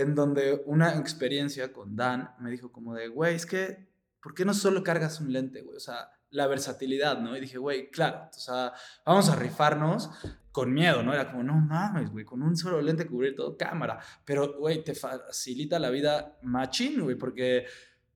[0.00, 3.86] en donde una experiencia con Dan me dijo como de, güey, es que,
[4.22, 5.76] ¿por qué no solo cargas un lente, güey?
[5.76, 7.36] O sea, la versatilidad, ¿no?
[7.36, 8.72] Y dije, güey, claro, o sea,
[9.04, 10.10] vamos a rifarnos
[10.52, 11.12] con miedo, ¿no?
[11.12, 14.00] Era como, no mames, güey, con un solo lente cubrir todo cámara.
[14.24, 17.66] Pero, güey, te facilita la vida machín, güey, porque,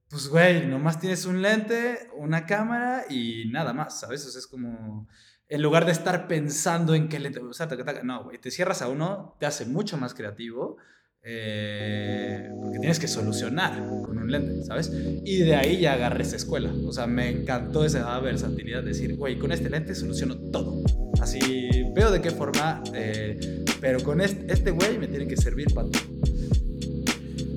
[0.08, 4.24] pues, güey, nomás tienes un lente, una cámara y nada más, ¿sabes?
[4.26, 5.06] O sea, es como,
[5.48, 7.68] en lugar de estar pensando en qué lente, o sea,
[8.02, 10.78] no, güey, te cierras a uno, te hace mucho más creativo
[11.26, 14.92] eh, porque tienes que solucionar con un lente, ¿sabes?
[15.24, 16.70] Y de ahí ya agarré esa escuela.
[16.86, 20.82] O sea, me encantó esa versatilidad de decir, güey, con este lente soluciono todo.
[21.20, 25.72] Así veo de qué forma, eh, pero con este, este güey me tiene que servir
[25.72, 26.02] para todo.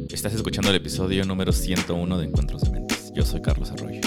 [0.09, 3.11] Estás escuchando el episodio número 101 de Encuentros de Mentes.
[3.13, 4.01] Yo soy Carlos Arroyo.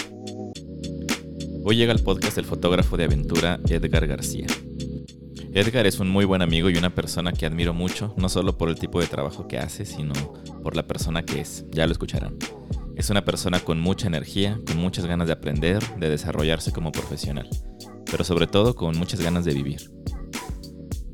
[1.62, 4.46] Hoy llega al podcast el fotógrafo de aventura Edgar García.
[5.52, 8.68] Edgar es un muy buen amigo y una persona que admiro mucho, no solo por
[8.68, 10.12] el tipo de trabajo que hace, sino
[10.62, 11.64] por la persona que es.
[11.72, 12.36] Ya lo escucharán.
[12.94, 17.48] Es una persona con mucha energía, con muchas ganas de aprender, de desarrollarse como profesional,
[18.08, 19.90] pero sobre todo con muchas ganas de vivir.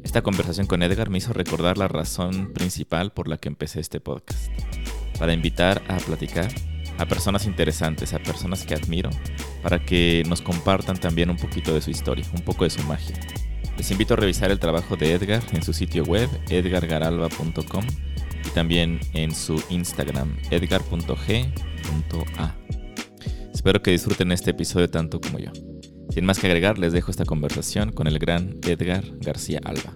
[0.02, 4.00] Esta conversación con Edgar me hizo recordar la razón principal por la que empecé este
[4.00, 4.50] podcast,
[5.18, 6.52] para invitar a platicar
[6.98, 9.08] a personas interesantes, a personas que admiro,
[9.62, 13.18] para que nos compartan también un poquito de su historia, un poco de su magia.
[13.76, 17.84] Les invito a revisar el trabajo de Edgar en su sitio web edgargaralba.com
[18.44, 22.56] y también en su Instagram edgar.g.a.
[23.52, 25.50] Espero que disfruten este episodio tanto como yo.
[26.10, 29.94] Sin más que agregar, les dejo esta conversación con el gran Edgar García Alba.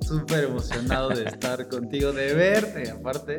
[0.00, 3.38] Súper emocionado de estar contigo, de verte aparte.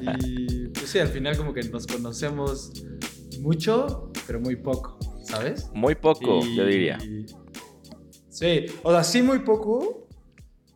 [0.00, 2.72] Y pues sí, al final como que nos conocemos
[3.40, 5.70] mucho, pero muy poco, ¿sabes?
[5.72, 6.98] Muy poco, yo diría.
[8.36, 10.06] Sí, o sea, sí muy poco,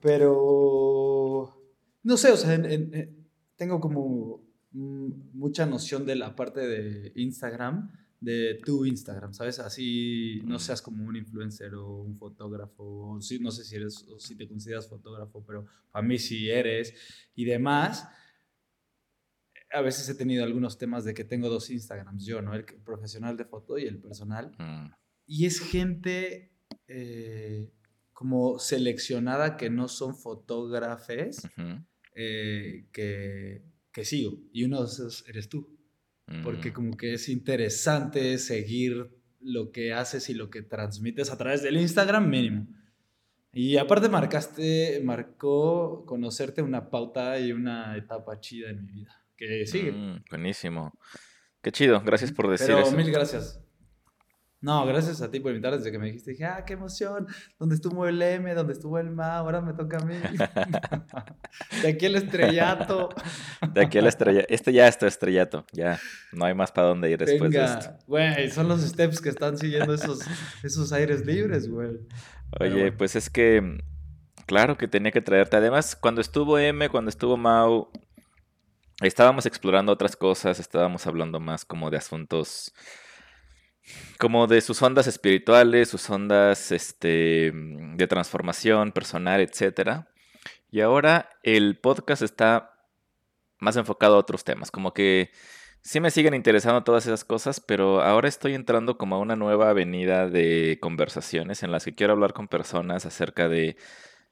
[0.00, 1.54] pero
[2.02, 2.58] no sé, o sea,
[3.54, 9.58] tengo como mucha noción de la parte de Instagram, de tu Instagram, ¿sabes?
[9.58, 14.36] Así no seas como un influencer o un fotógrafo, no sé si eres o si
[14.38, 16.94] te consideras fotógrafo, pero a mí sí eres
[17.34, 18.08] y demás.
[19.70, 22.54] A veces he tenido algunos temas de que tengo dos Instagrams, yo, ¿no?
[22.54, 24.52] El profesional de foto y el personal.
[24.58, 24.94] Mm.
[25.26, 26.49] Y es gente
[26.90, 27.70] eh,
[28.12, 31.48] como seleccionada que no son fotógrafes
[32.14, 33.62] eh, que,
[33.92, 34.38] que, sigo.
[34.52, 35.78] Y uno de esos eres tú.
[36.44, 36.74] Porque mm.
[36.74, 41.76] como que es interesante seguir lo que haces y lo que transmites a través del
[41.76, 42.66] Instagram mínimo.
[43.52, 49.24] Y aparte marcaste, marcó conocerte una pauta y una etapa chida en mi vida.
[49.36, 49.92] Que sigue.
[49.92, 50.92] Mm, buenísimo.
[51.62, 53.60] Qué chido, gracias por decir Pero mil gracias.
[54.62, 56.32] No, gracias a ti por invitar desde que me dijiste.
[56.32, 57.26] Dije, ah, qué emoción.
[57.58, 58.52] ¿Dónde estuvo el M?
[58.54, 59.36] ¿Dónde estuvo el MA?
[59.36, 60.16] Ahora me toca a mí.
[61.82, 63.08] de aquí el estrellato.
[63.72, 64.46] de aquí el estrellato.
[64.50, 65.64] Este ya está estrellato.
[65.72, 65.98] Ya
[66.32, 67.90] no hay más para dónde ir después de esto.
[68.06, 70.20] Güey, son los steps que están siguiendo esos,
[70.62, 71.98] esos aires libres, güey.
[72.60, 73.78] Oye, pues es que.
[74.44, 75.56] Claro que tenía que traerte.
[75.56, 77.88] Además, cuando estuvo M, cuando estuvo Mau,
[79.00, 82.74] estábamos explorando otras cosas, estábamos hablando más como de asuntos
[84.18, 90.04] como de sus ondas espirituales, sus ondas este, de transformación personal, etc.
[90.70, 92.74] Y ahora el podcast está
[93.58, 95.30] más enfocado a otros temas, como que
[95.82, 99.70] sí me siguen interesando todas esas cosas, pero ahora estoy entrando como a una nueva
[99.70, 103.76] avenida de conversaciones en las que quiero hablar con personas acerca de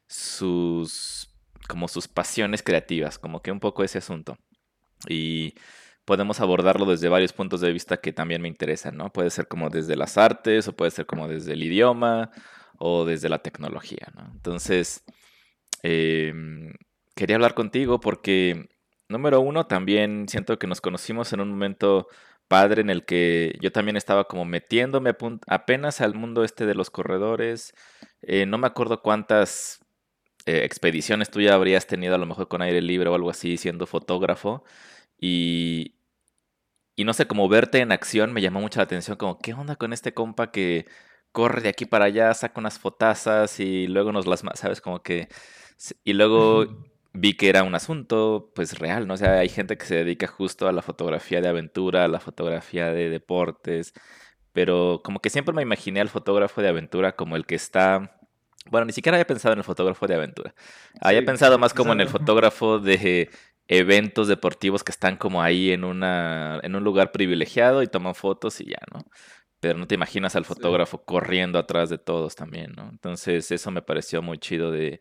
[0.06, 1.34] sus
[1.68, 4.38] como sus pasiones creativas, como que un poco ese asunto.
[5.06, 5.54] Y
[6.08, 9.12] podemos abordarlo desde varios puntos de vista que también me interesan, ¿no?
[9.12, 12.30] Puede ser como desde las artes, o puede ser como desde el idioma,
[12.78, 14.30] o desde la tecnología, ¿no?
[14.32, 15.04] Entonces,
[15.82, 16.72] em,
[17.14, 18.70] quería hablar contigo porque,
[19.10, 22.08] número uno, también siento que nos conocimos en un momento
[22.48, 25.14] padre en el que yo también estaba como metiéndome
[25.46, 27.74] apenas al mundo este de los corredores.
[28.22, 29.80] Eh, no me acuerdo cuántas
[30.46, 33.58] eh, expediciones tú ya habrías tenido a lo mejor con aire libre o algo así
[33.58, 34.64] siendo fotógrafo.
[35.20, 35.97] Y,
[36.98, 39.76] y no sé, como verte en acción me llamó mucho la atención, como, ¿qué onda
[39.76, 40.86] con este compa que
[41.30, 44.80] corre de aquí para allá, saca unas fotazas y luego nos las, ¿sabes?
[44.80, 45.28] Como que...
[46.02, 46.66] Y luego
[47.12, 49.14] vi que era un asunto, pues, real, ¿no?
[49.14, 52.18] O sea, hay gente que se dedica justo a la fotografía de aventura, a la
[52.18, 53.94] fotografía de deportes,
[54.52, 58.18] pero como que siempre me imaginé al fotógrafo de aventura como el que está...
[58.66, 60.52] Bueno, ni siquiera había pensado en el fotógrafo de aventura.
[61.00, 63.30] Había pensado más como en el fotógrafo de
[63.68, 68.60] eventos deportivos que están como ahí en, una, en un lugar privilegiado y toman fotos
[68.60, 69.04] y ya, ¿no?
[69.60, 72.88] Pero no te imaginas al fotógrafo corriendo atrás de todos también, ¿no?
[72.88, 75.00] Entonces eso me pareció muy chido de,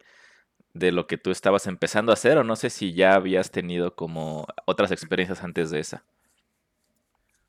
[0.74, 3.96] de lo que tú estabas empezando a hacer o no sé si ya habías tenido
[3.96, 6.04] como otras experiencias antes de esa.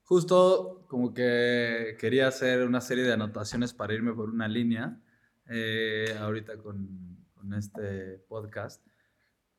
[0.04, 4.98] Justo como que quería hacer una serie de anotaciones para irme por una línea
[5.50, 8.82] eh, ahorita con, con este podcast.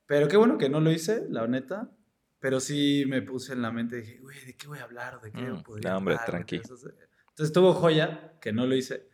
[0.10, 1.92] Pero qué bueno que no lo hice, la neta.
[2.40, 5.22] Pero sí me puse en la mente dije, güey, ¿de qué voy a hablar?
[5.22, 6.26] ¿De qué Mm, podría no, hombre, hablar?
[6.26, 6.56] tranqui.
[6.56, 6.96] Entonces
[7.38, 9.08] estuvo joya, que no lo hice.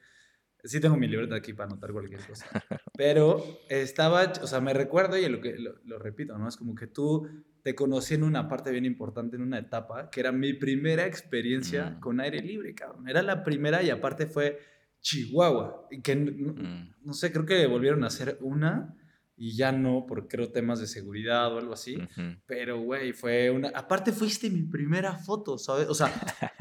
[0.63, 2.45] Sí tengo mi libreta aquí para anotar cualquier cosa.
[2.97, 6.47] Pero estaba, o sea, me recuerdo y lo, que, lo, lo repito, ¿no?
[6.47, 7.27] Es como que tú
[7.61, 11.89] te conocí en una parte bien importante, en una etapa, que era mi primera experiencia
[11.89, 11.99] Mm.
[11.99, 13.09] con aire libre, cabrón.
[13.09, 14.59] Era la primera y aparte fue
[15.01, 15.87] Chihuahua.
[15.91, 18.95] y Que, n- Mm, no sé, creo que volvieron a hacer una
[19.37, 21.95] y ya no, por creo temas de seguridad o algo así.
[21.97, 22.37] ujú.
[22.45, 23.69] Pero, güey, fue una...
[23.69, 25.87] Aparte fuiste mi primera foto, ¿sabes?
[25.89, 26.07] O sea,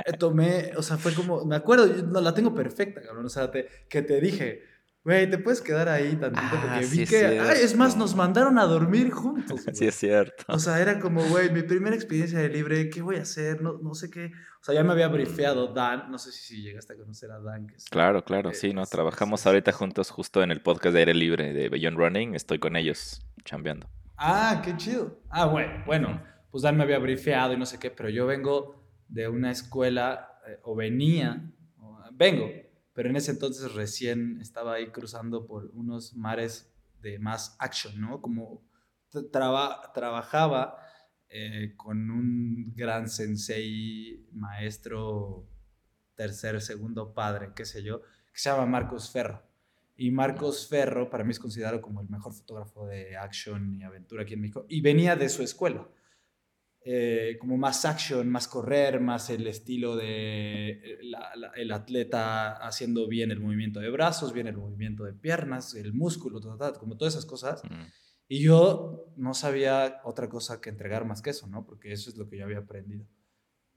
[0.05, 3.27] eh, tomé, o sea, fue como, me acuerdo, yo no, la tengo perfecta, cabrón.
[3.27, 4.63] O sea, te- que te dije,
[5.05, 7.97] güey, te puedes quedar ahí tantito Ah, porque sí vi es que, ay, es más,
[7.97, 9.61] nos mandaron a dormir juntos.
[9.75, 10.45] Sí, es cierto.
[10.49, 13.61] O sea, era como, güey, mi primera experiencia de libre, ¿qué voy a hacer?
[13.63, 14.27] No, no sé qué.
[14.61, 17.39] O sea, ya me había briefeado Dan, no sé si, si llegaste a conocer a
[17.41, 17.67] Dan.
[17.67, 18.85] Que es- Claro, claro, eh, sí, ¿no?
[18.87, 22.35] Trabajamos ahorita juntos justo en el podcast de aire libre de Beyond Running.
[22.35, 23.89] Estoy con ellos chambeando.
[24.17, 25.21] Ah, qué chido.
[25.29, 28.83] Ah, bueno, bueno, pues Dan me había briefeado y no sé qué, pero yo vengo
[29.09, 31.43] de una escuela, eh, o venía,
[31.79, 32.49] o- vengo,
[32.95, 38.23] pero en ese entonces recién estaba ahí cruzando por unos mares de más action, ¿no?
[38.23, 38.65] Como
[39.31, 40.79] traba- trabajaba
[41.29, 45.47] eh, con un gran sensei, maestro,
[46.15, 49.43] tercer, segundo padre, qué sé yo, que se llama Marcos Ferro.
[49.97, 54.23] Y Marcos Ferro para mí es considerado como el mejor fotógrafo de action y aventura
[54.23, 54.67] aquí en México.
[54.69, 55.87] Y venía de su escuela.
[56.87, 62.53] Eh, como más action, más correr, más el estilo de eh, la- la- el atleta
[62.67, 66.73] haciendo bien el movimiento de brazos, bien el movimiento de piernas, el músculo, ta, ta,
[66.75, 67.63] ta, como todas esas cosas.
[67.65, 67.85] Mm,
[68.29, 71.65] Y yo no sabía otra cosa que entregar más que eso, ¿no?
[71.65, 73.07] Porque eso es lo que yo había aprendido.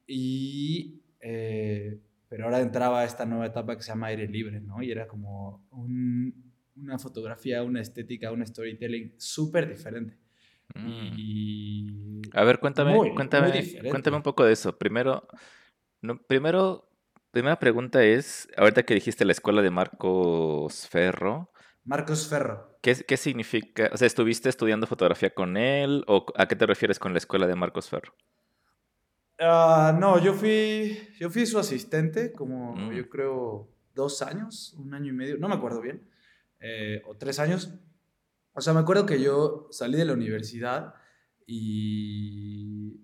[0.05, 1.99] Y, eh,
[2.29, 4.81] pero ahora entraba esta nueva etapa que se llama aire libre, ¿no?
[4.81, 10.17] Y era como un- una fotografía, una estética, un storytelling súper diferente.
[10.75, 11.13] Mm.
[11.17, 12.21] Y...
[12.33, 13.51] A ver, cuéntame, Muy, cuéntame,
[13.89, 14.77] cuéntame un poco de eso.
[14.77, 15.27] Primero,
[16.01, 16.89] no, primero,
[17.31, 21.51] primera pregunta es, ahorita que dijiste la escuela de Marcos Ferro,
[21.83, 22.77] Marcos Ferro.
[22.81, 23.89] ¿qué, qué significa?
[23.93, 27.47] O sea, ¿estuviste estudiando fotografía con él o a qué te refieres con la escuela
[27.47, 28.13] de Marcos Ferro?
[29.39, 32.91] Ah, no, yo fui, yo fui su asistente como Mm.
[32.91, 36.07] yo creo dos años, un año y medio, no me acuerdo bien,
[36.59, 37.73] eh, o tres años.
[38.57, 40.95] O sea, me acuerdo que yo salí de la universidad
[41.45, 42.99] y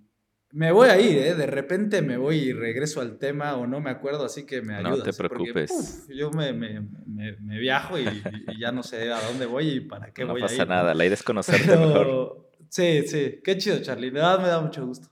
[0.51, 1.35] me voy a ir, ¿eh?
[1.35, 4.81] De repente me voy y regreso al tema o no me acuerdo, así que me
[4.81, 5.03] No ayudas.
[5.03, 5.29] te ¿eh?
[5.29, 5.71] Porque, preocupes.
[5.71, 8.05] puf, yo me, me- me- me viajo y,
[8.47, 10.67] y ya no sé a dónde voy y para qué No voy a pasa ir.
[10.67, 10.73] ¿no?
[10.75, 11.93] nada, la idea es conocerte mejor.
[11.93, 14.07] Pero, sí, sí, qué chido, Charlie.
[14.09, 15.07] De verdad me da mucho gusto.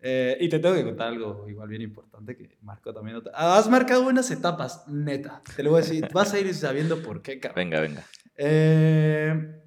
[0.00, 3.16] Eh, y te tengo que contar algo igual bien importante que marcó también.
[3.16, 5.42] otra- Has marcado buenas etapas, neta.
[5.56, 6.06] Te lo voy a decir.
[6.12, 7.56] Vas a ir sabiendo por qué, cabrón.
[7.56, 8.04] Venga, venga.
[8.36, 9.62] Eh,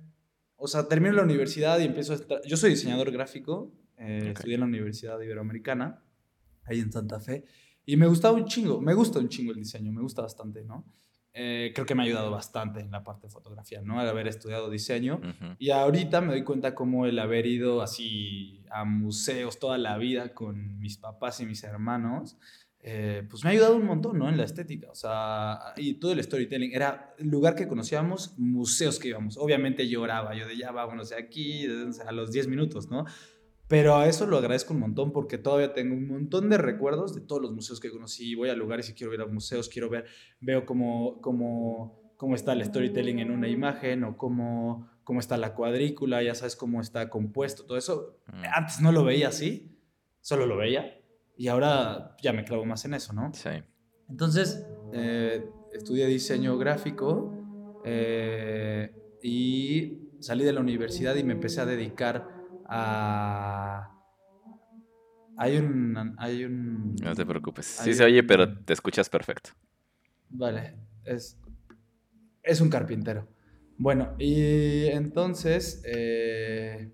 [0.57, 2.41] o sea, termino la universidad y empiezo a estar...
[2.45, 3.71] Yo soy diseñador gráfico.
[3.97, 4.37] eh, Ok.
[4.39, 6.03] Estudié en la Universidad Iberoamericana,
[6.65, 7.45] ahí en Santa Fe.
[7.85, 8.81] Y me gustaba un chingo.
[8.81, 9.91] Me gusta un chingo el diseño.
[9.93, 10.83] Me gusta bastante, ¿no?
[11.39, 13.99] Eh, creo que me ha ayudado bastante en la parte de fotografía, ¿no?
[13.99, 15.17] Al haber estudiado diseño.
[15.17, 15.53] Ujú.
[15.59, 20.33] Y ahorita me doy cuenta cómo el haber ido así a museos toda la vida
[20.33, 22.37] con mis papás y mis hermanos,
[22.79, 24.29] eh, pues me ha ayudado un montón, ¿no?
[24.29, 26.73] En la estética, o sea, y todo el storytelling.
[26.73, 29.37] Era el lugar que conocíamos, museos que íbamos.
[29.37, 31.65] Obviamente lloraba, yo de ya vámonos de aquí
[32.05, 33.05] a los 10 minutos, ¿no?
[33.67, 37.21] Pero a eso lo agradezco un montón porque todavía tengo un montón de recuerdos de
[37.21, 38.33] todos los museos que conocí.
[38.35, 40.05] Voy a lugares y quiero ir a museos, quiero ver,
[40.39, 45.53] veo cómo, cómo, cómo está el storytelling en una imagen o cómo, cómo está la
[45.53, 48.21] cuadrícula, ya sabes cómo está compuesto, todo eso.
[48.27, 48.43] Mm.
[48.53, 49.77] Antes no lo veía así,
[50.21, 50.96] solo lo veía
[51.37, 53.31] y ahora ya me clavo más en eso, ¿no?
[53.33, 53.49] Sí.
[54.09, 58.91] Entonces, eh, estudié diseño gráfico eh,
[59.21, 62.27] y salí de la universidad y me empecé a dedicar
[62.67, 63.93] a...
[65.37, 66.15] Hay un...
[66.17, 67.65] Hay un No te preocupes.
[67.65, 69.51] Sí se oye, pero te escuchas perfecto.
[70.29, 70.75] Vale,
[71.05, 71.39] es,
[72.43, 73.27] es un carpintero.
[73.77, 76.91] Bueno, y entonces eh,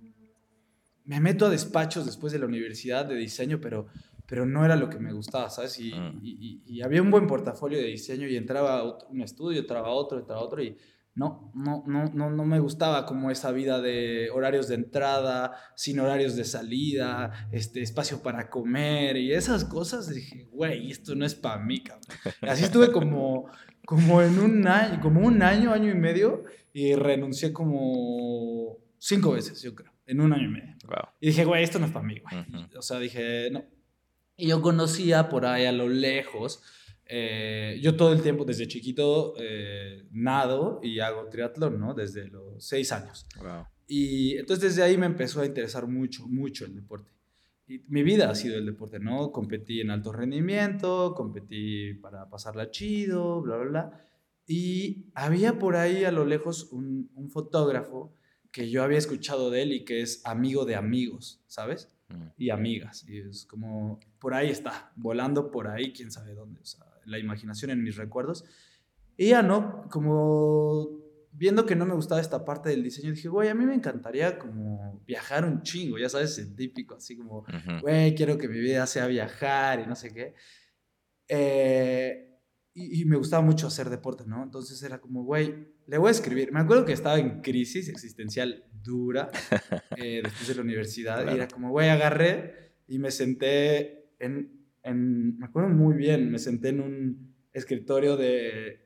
[1.06, 3.88] me meto a despachos después de la universidad de diseño, pero,
[4.27, 5.80] pero no era lo que me gustaba, ¿sabes?
[5.80, 6.20] Y, Mm.
[6.24, 9.60] y- y- y había un buen portafolio de diseño y entraba a otro- un estudio,
[9.62, 10.77] entraba otro, entraba otro y
[11.15, 16.00] no, no, no, no, no me gustaba como esa vida de horarios de entrada, sin
[16.00, 20.10] horarios de salida, este, espacio para comer y esas cosas.
[20.10, 22.08] Dije, güey, esto no es para mí, cabrón.
[22.42, 23.46] Así estuve como,
[23.86, 29.62] como en un año, como un año, año y medio, y renuncié como cinco veces,
[29.62, 30.75] yo creo, en un año y medio.
[31.20, 32.68] Y dije, güey, esto no es para mí, güey.
[32.77, 33.63] O sea, dije, no.
[34.44, 36.62] Y yo conocía por ahí a lo lejos,
[37.06, 41.94] eh, yo todo el tiempo, desde chiquito, eh, nado y hago triatlón, ¿no?
[41.94, 43.26] Desde los seis años.
[43.88, 47.10] Y entonces desde ahí me empezó a interesar mucho, mucho el deporte.
[47.68, 49.32] Y mi vida ha sido el deporte, ¿no?
[49.32, 54.08] Competí en alto rendimiento, competí para pasarla chido, bla, bla, bla.
[54.46, 58.14] Y había por ahí a lo lejos un, un fotógrafo
[58.52, 61.93] que yo había escuchado de él y que es amigo de amigos, ¿sabes?
[62.13, 62.32] Mm.
[62.38, 63.05] Y amigas.
[63.08, 66.62] Y es como, por ahí está, volando por ahí, quién sabe dónde.
[66.62, 68.46] O sea, la imaginación en mis recuerdos.
[69.17, 69.88] Y ya, ¿no?
[69.89, 71.03] Como
[71.34, 74.38] viendo que no me gustaba esta parte del diseño, dije, güey, a mí me encantaría
[74.38, 77.43] como viajar un chingo, ya sabes, el típico, así como,
[77.82, 80.36] güey, quiero que mi vida sea viajar y no sé qué.
[81.27, 82.29] Eh,
[82.75, 84.43] y, me gustaba mucho hacer deporte, ¿no?
[84.43, 86.52] Entonces era como, güey, le voy a escribir.
[86.52, 89.30] Me acuerdo que estaba en crisis existencial dura
[89.98, 95.38] eh, después de la universidad y era como, güey, agarré y me senté en, en,
[95.38, 98.84] me acuerdo muy bien, me senté en un escritorio de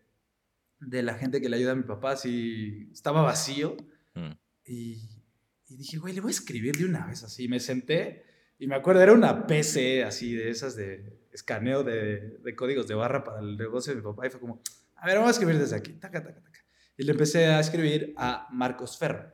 [0.79, 3.75] de la gente que le ayuda a mi papá, si estaba vacío.
[4.13, 4.31] Mm.
[4.65, 5.23] Y,
[5.69, 7.47] dije, güey, le voy a escribir de una vez así.
[7.47, 8.23] Me senté
[8.59, 13.23] y me acuerdo, era una PC así de esas de escaneo de, códigos de barra
[13.23, 14.27] para el negocio de mi papá.
[14.27, 14.61] Y fue como,
[14.95, 15.93] a ver, vamos a escribir desde aquí.
[15.93, 16.59] Taca, taca, taca.
[16.97, 19.31] Y le empecé a escribir a Marcos Ferro.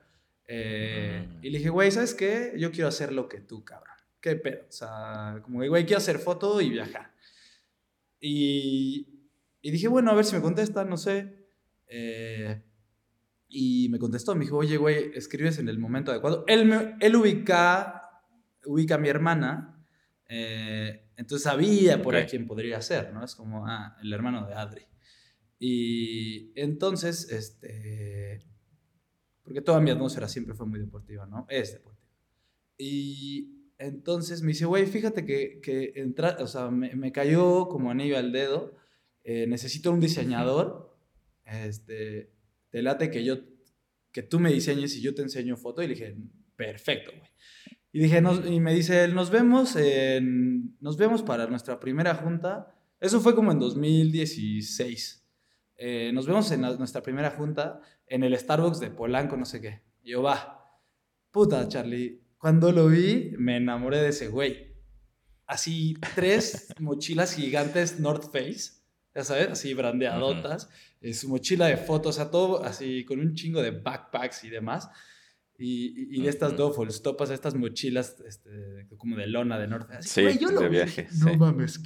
[0.48, 1.46] Eh, mm.
[1.46, 2.54] Y le dije, güey, ¿sabes qué?
[2.58, 3.96] Yo quiero hacer lo que tú, cabrón.
[4.20, 4.64] ¿Qué pedo?
[4.68, 7.14] O sea, como, güey, quiero hacer foto y viajar.
[8.20, 9.08] Y,
[9.62, 11.44] y dije, bueno, a ver si me contesta, no sé.
[11.88, 12.62] Eh,
[13.50, 16.44] y me contestó, me dijo, oye, güey, escribes en el momento adecuado.
[16.48, 18.02] Él, me, él ubica,
[18.66, 19.86] ubica a mi hermana,
[20.28, 23.24] eh, entonces sabía por ahí quién podría ser, ¿no?
[23.24, 24.88] Es como, ah, el hermano de Adri.
[25.66, 28.44] Y entonces, este,
[29.44, 31.46] porque toda mi atmósfera siempre fue muy deportiva, ¿no?
[31.50, 32.10] Es deportiva.
[32.78, 37.92] Y entonces me dice, güey, fíjate que, que entra, o sea, me, me cayó como
[37.92, 38.76] anillo al dedo
[39.24, 40.98] eh, necesito un diseñador,
[41.46, 42.34] este,
[42.70, 43.38] te late que yo,
[44.12, 45.82] que tú me diseñes y yo te enseño foto.
[45.82, 46.18] Y le dije,
[46.56, 47.30] perfecto, güey.
[47.94, 52.76] Y dije, y me dice nos vemos, en, nos vemos para nuestra primera junta.
[53.00, 55.23] Eso fue como en 2016.
[55.78, 59.82] Eh, nos vemos en nuestra primera junta en el Starbucks de Polanco, no sé qué.
[60.02, 60.80] Y yo, va,
[61.32, 62.22] puta, Charlie.
[62.38, 64.74] Cuando lo vi, me enamoré de ese güey.
[65.46, 68.84] Así, tres mochilas gigantes North Face
[69.16, 70.70] ya sabes, así brandeadotas,
[71.02, 74.90] eh, su mochila de fotos, a todo así con un chingo de backpacks y demás.
[75.56, 79.96] Y, y, de estas duffels, topas estas mochilas este, como de lona de norte.
[79.96, 81.08] Así, sí, yo lo de viaje.
[81.20, 81.80] no mames,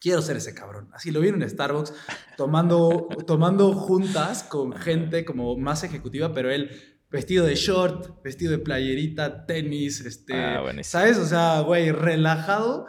[0.00, 0.88] quiero ser ese cabrón.
[0.92, 1.92] Así lo vi en Starbucks
[2.36, 6.70] tomando, tomando juntas con gente como más ejecutiva, pero él
[7.10, 11.18] vestido de short, vestido de playerita, tenis, este, ah, ¿sabes?
[11.18, 12.86] O sea, güey, relajado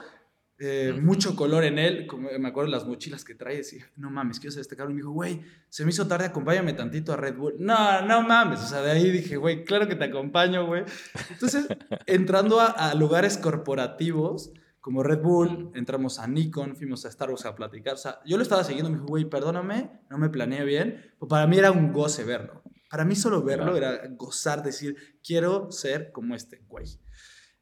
[0.60, 2.08] eh, mucho color en él.
[2.08, 3.58] Como, me acuerdo las mochilas que trae.
[3.58, 4.94] Decía, no mames, quiero ser este cabrón.
[4.94, 7.56] Y me dijo, güey, se me hizo tarde, acompáñame tantito a Red Bull.
[7.60, 8.62] No, no mames.
[8.62, 10.84] O sea, de ahí dije, güey, claro que te acompaño, güey.
[11.30, 11.68] Entonces,
[12.08, 17.96] entrando a, lugares corporativos como Red Bull, entramos a Nikon, fuimos a Starbucks a platicar.
[17.96, 21.14] O sea, yo lo estaba siguiendo, me dijo, güey, perdóname, no me planeé bien.
[21.20, 22.64] Pero para mí era un goce verlo.
[22.90, 26.86] Para mí solo verlo era gozar, decir, quiero ser como este güey.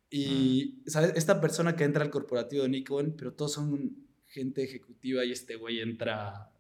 [0.10, 1.14] Y, ¿sabes?
[1.16, 5.56] Esta persona que entra al corporativo de Nikon, pero todos son gente ejecutiva y este
[5.56, 6.52] güey entra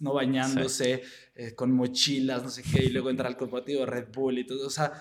[0.00, 1.02] no bañándose,
[1.34, 4.46] eh, con mochilas, no sé qué, y luego entra al corporativo de Red Bull y
[4.46, 4.66] todo.
[4.66, 4.92] O sea,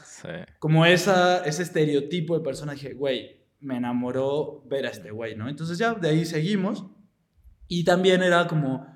[0.59, 5.49] como esa, ese estereotipo de persona, dije, güey, me enamoró ver a este güey, ¿no?
[5.49, 6.85] Entonces ya de ahí seguimos.
[7.67, 8.87] Y también era como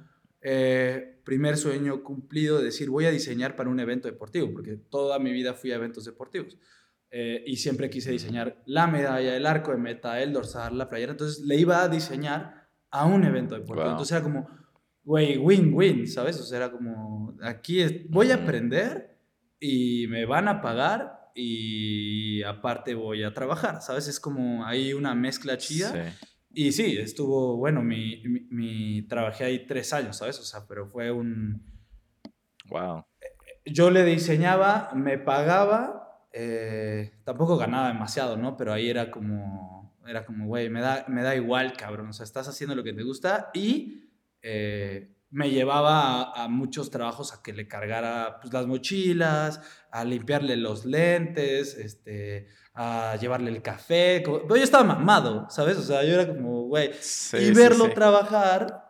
[0.42, 5.20] eh, primer sueño cumplido de decir, voy a diseñar para un evento deportivo, porque toda
[5.20, 6.58] mi vida fui a eventos deportivos.
[7.14, 11.12] Eh, y siempre quise diseñar la medalla, el arco de meta, el dorsal, la playera.
[11.12, 13.90] Entonces le iba a diseñar a un evento deportivo.
[13.90, 14.48] Entonces era como,
[15.04, 16.40] güey, win-win, ¿sabes?
[16.40, 19.18] O sea, era como, aquí voy a aprender
[19.60, 24.08] y me van a pagar y aparte voy a trabajar, ¿sabes?
[24.08, 26.16] Es como hay una mezcla chida.
[26.54, 30.40] Y sí, estuvo, bueno, mi, mi, trabajé ahí tres años, ¿sabes?
[30.40, 31.66] O sea, pero fue un...
[32.68, 33.06] Wow.
[33.66, 36.02] Yo le diseñaba, me pagaba
[36.34, 38.56] eh, tampoco ganaba demasiado, ¿no?
[38.56, 42.24] Pero ahí era como, era como, güey, me da, me da igual, cabrón, o sea,
[42.24, 44.10] estás haciendo lo que te gusta y
[44.42, 49.62] eh, me llevaba a, muchos trabajos a que le cargara pues, las mochilas,
[49.92, 55.78] a limpiarle los lentes, este, a llevarle el café, pero yo estaba mamado, ¿sabes?
[55.78, 56.92] O sea, yo era como, güey,
[57.34, 58.86] y verlo trabajar,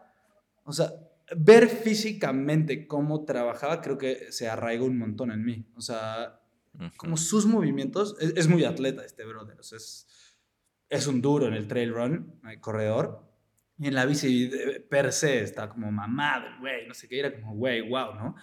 [0.63, 0.93] o sea,
[1.36, 5.65] ver físicamente cómo trabajaba, creo que se arraigó un montón en mí.
[5.75, 6.39] O sea,
[6.98, 9.60] como sus movimientos, es, muy atleta este brother.
[9.60, 10.08] O sea, es,
[10.89, 13.27] es un duro en el trail run, el corredor.
[13.79, 14.51] Y en la bici
[14.89, 18.36] per se está como mamado, güey, no sé qué, era como, güey, wow, ¿no?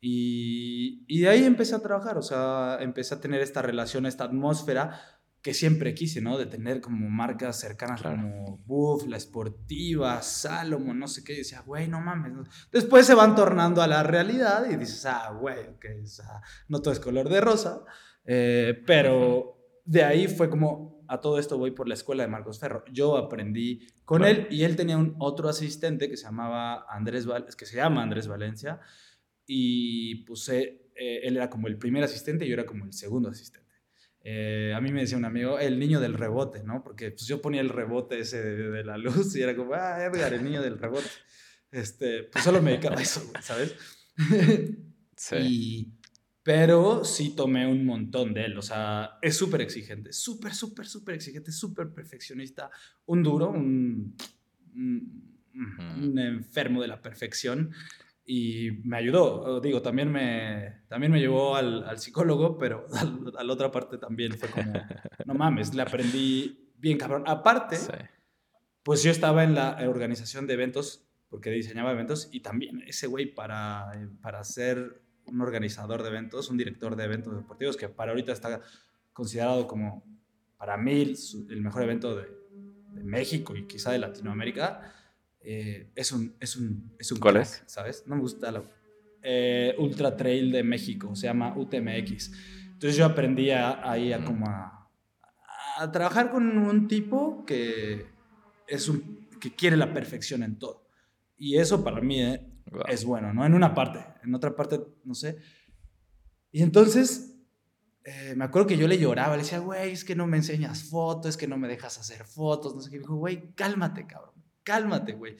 [0.00, 4.24] Y, y de ahí empecé a trabajar, o sea, empecé a tener esta relación, esta
[4.24, 5.00] atmósfera
[5.42, 6.36] que siempre quise, ¿no?
[6.36, 11.34] De tener como marcas cercanas como Buff, La Esportiva, Salomon, no sé qué.
[11.34, 12.32] Y decía, güey, no mames.
[12.72, 15.86] Después se van tornando a la realidad y dices, ah, güey, ok,
[16.68, 17.84] no todo es color de rosa.
[18.24, 22.58] Eh, pero de ahí fue como, a todo esto voy por la escuela de Marcos
[22.58, 22.84] Ferro.
[22.92, 27.46] Yo aprendí con él y él tenía un otro asistente que se llamaba Andrés, Val
[27.56, 28.80] que se llama Andrés Valencia.
[29.50, 33.30] Y pues eh, él era como el primer asistente y yo era como el segundo
[33.30, 33.66] asistente.
[34.22, 36.84] Eh, a mí me decía un amigo, el niño del rebote, ¿no?
[36.84, 40.34] Porque pues, yo ponía el rebote ese de, la luz y era como, ah, Edgar,
[40.34, 41.08] el niño del rebote.
[41.70, 43.74] Este, pues solo me dedicaba a eso, ¿sabes?
[45.20, 45.98] Sí.
[46.44, 51.16] pero sí tomé un montón de él, o sea, es súper exigente, súper, súper, súper
[51.16, 52.70] exigente, súper perfeccionista,
[53.06, 54.14] un duro, un,
[54.76, 57.72] un enfermo de la perfección
[58.30, 59.58] y me ayudó.
[59.58, 62.84] Digo, también me, también me llevó al, al psicólogo, pero
[63.38, 64.70] a la otra parte también fue como,
[65.24, 67.24] no mames, le aprendí bien cabrón.
[67.26, 67.78] Aparte,
[68.82, 73.34] pues yo estaba en la organización de eventos, porque diseñaba eventos, y también ese güey
[73.34, 78.32] para, para ser un organizador de eventos, un director de eventos deportivos, que para ahorita
[78.32, 78.60] está
[79.14, 80.04] considerado como,
[80.58, 81.14] para mí,
[81.48, 82.26] el mejor evento de,
[82.92, 84.92] de México y quizá de Latinoamérica
[85.50, 87.62] eh, es un, es un, es un ¿Cuál es?
[87.64, 88.04] ¿Sabes?
[88.06, 88.62] No me gusta la
[89.22, 92.32] eh, Ultra Trail de México, se llama UTMX.
[92.74, 94.90] Entonces yo aprendí ahí a, como a,
[95.78, 98.04] a, trabajar con un tipo que,
[98.66, 100.86] es un, que quiere la perfección en todo.
[101.38, 102.46] Y eso para mí eh,
[102.86, 103.46] es bueno, ¿no?
[103.46, 105.38] En una parte, en otra parte, no sé.
[106.52, 107.36] Y entonces
[108.36, 111.30] me acuerdo que yo le lloraba, le decía, güey, es que no me enseñas fotos,
[111.30, 112.96] es que no me dejas hacer fotos, no sé qué.
[112.96, 114.37] Me dijo, güey, cálmate, cabrón
[114.68, 115.36] cálmate, güey.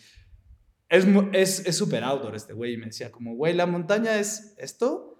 [0.88, 2.72] Es, es, es super outdoor este güey.
[2.72, 5.18] Y me decía como, güey, la montaña es esto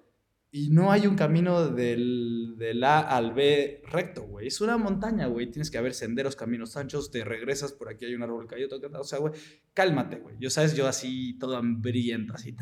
[0.51, 4.47] y no hay un camino del, del A al B recto, güey.
[4.47, 5.51] Es una montaña, güey.
[5.51, 9.05] Tienes que haber senderos, caminos anchos, te regresas por aquí, hay un árbol caído, o
[9.05, 9.35] sea, güey,
[9.75, 10.37] cálmate, güey.
[10.41, 12.57] Yo, sabes, yo así todo hambriento, así,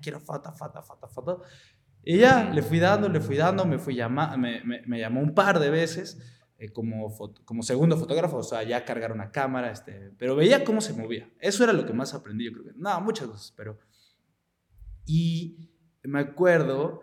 [0.00, 1.42] quiero foto, foto, foto, foto.
[2.02, 5.20] Y ya, le fui dando, le fui dando, me fui llama, me, me, me llamó
[5.20, 6.18] un par de veces
[6.62, 7.12] eh, como,
[7.44, 11.28] como segundo fotógrafo, o sea, ya cargar una cámara, este, pero veía cómo se movía.
[11.40, 12.72] Eso era lo que más aprendí, yo creo que.
[12.76, 13.80] No, muchas cosas, pero...
[15.04, 15.70] Y
[16.04, 17.02] me acuerdo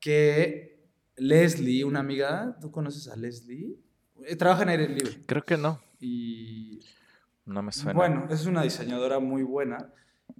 [0.00, 3.76] que Leslie, una amiga, ¿tú conoces a Leslie?
[4.24, 5.24] Eh, trabaja en aire libre.
[5.26, 5.78] Creo que no.
[6.00, 6.80] Y...
[7.44, 7.92] No me suena.
[7.92, 9.92] Bueno, es una diseñadora muy buena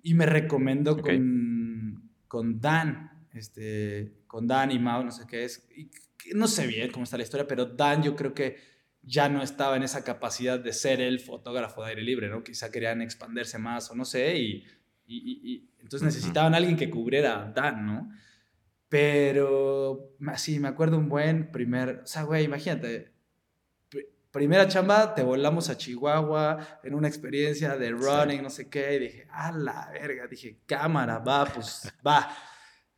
[0.03, 5.69] y me recomendó con, con Dan, este, con Dan y Mau, no sé qué es.
[5.77, 5.91] Y
[6.35, 8.57] no sé bien cómo está la historia, pero Dan yo creo que
[9.03, 12.43] ya no estaba en esa capacidad de ser el fotógrafo de aire libre, ¿no?
[12.43, 14.65] Quizá querían expandirse más o no sé, y,
[15.07, 18.11] y, entonces necesitaban a alguien que cubriera a Dan, ¿no?
[18.89, 23.13] Pero sí, me acuerdo un buen primer, o sea, güey, imagínate,
[24.37, 28.99] primera chamba, te volamos a Chihuahua en una experiencia de running, no sé qué, y
[28.99, 32.29] dije, a la verga, dije, cámara, va, pues va.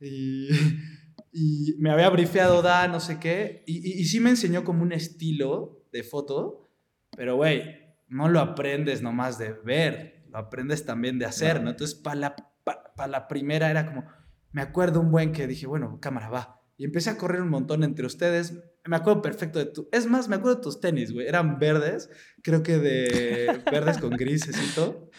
[0.00, 0.48] Y
[1.32, 4.92] y me había brifeado da, no sé qué, y, y, sí me enseñó como un
[4.92, 6.70] estilo de foto,
[7.16, 7.62] pero güey,
[8.08, 11.70] no lo aprendes nomás de ver, lo aprendes también de hacer, ¿no?
[11.70, 14.04] Entonces, para la, para la primera era como,
[14.52, 16.62] me acuerdo un buen que dije, bueno, cámara, va.
[16.76, 18.54] Y empecé a correr un montón entre ustedes.
[18.84, 19.88] Me acuerdo perfecto de tu...
[19.90, 21.26] Es más, me acuerdo de tus tenis, güey.
[21.26, 22.08] Eran verdes,
[22.42, 25.10] creo que de verdes con grises y todo.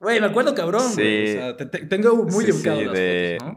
[0.00, 1.24] Güey, me acuerdo cabrón, sí.
[1.24, 3.38] O sea, te, tengo muy sí, sí, de...
[3.40, 3.56] ¿no?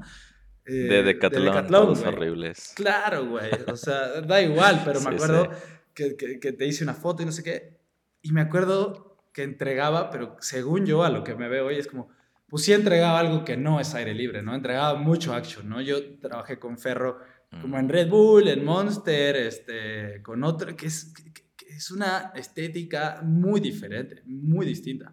[0.66, 2.74] De eh, Decathlon, todos horribles.
[2.76, 3.52] Claro, güey.
[3.68, 5.50] O sea, da igual, pero me acuerdo
[5.94, 7.78] Que, que, te hice una foto y no sé qué.
[8.22, 11.88] Y me acuerdo que entregaba, pero según yo, a lo que me veo hoy, es
[11.88, 12.10] como,
[12.48, 14.56] pues sí entregaba algo que no es aire libre, ¿no?
[14.56, 15.82] Entregaba mucho action, ¿no?
[15.82, 17.20] Yo trabajé con Ferro
[17.62, 17.90] como en mm.
[17.90, 21.14] Red Bull, en Monster, este, con otro, que es,
[21.56, 25.12] que es una estética muy diferente, muy distinta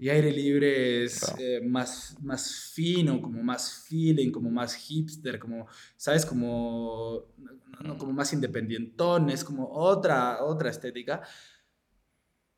[0.00, 5.66] y aire libre es eh, más, más fino, como más feeling, como más hipster, como,
[5.94, 6.24] ¿sabes?
[6.24, 7.26] Como,
[7.84, 11.20] no, como más independientón, es como otra, otra estética.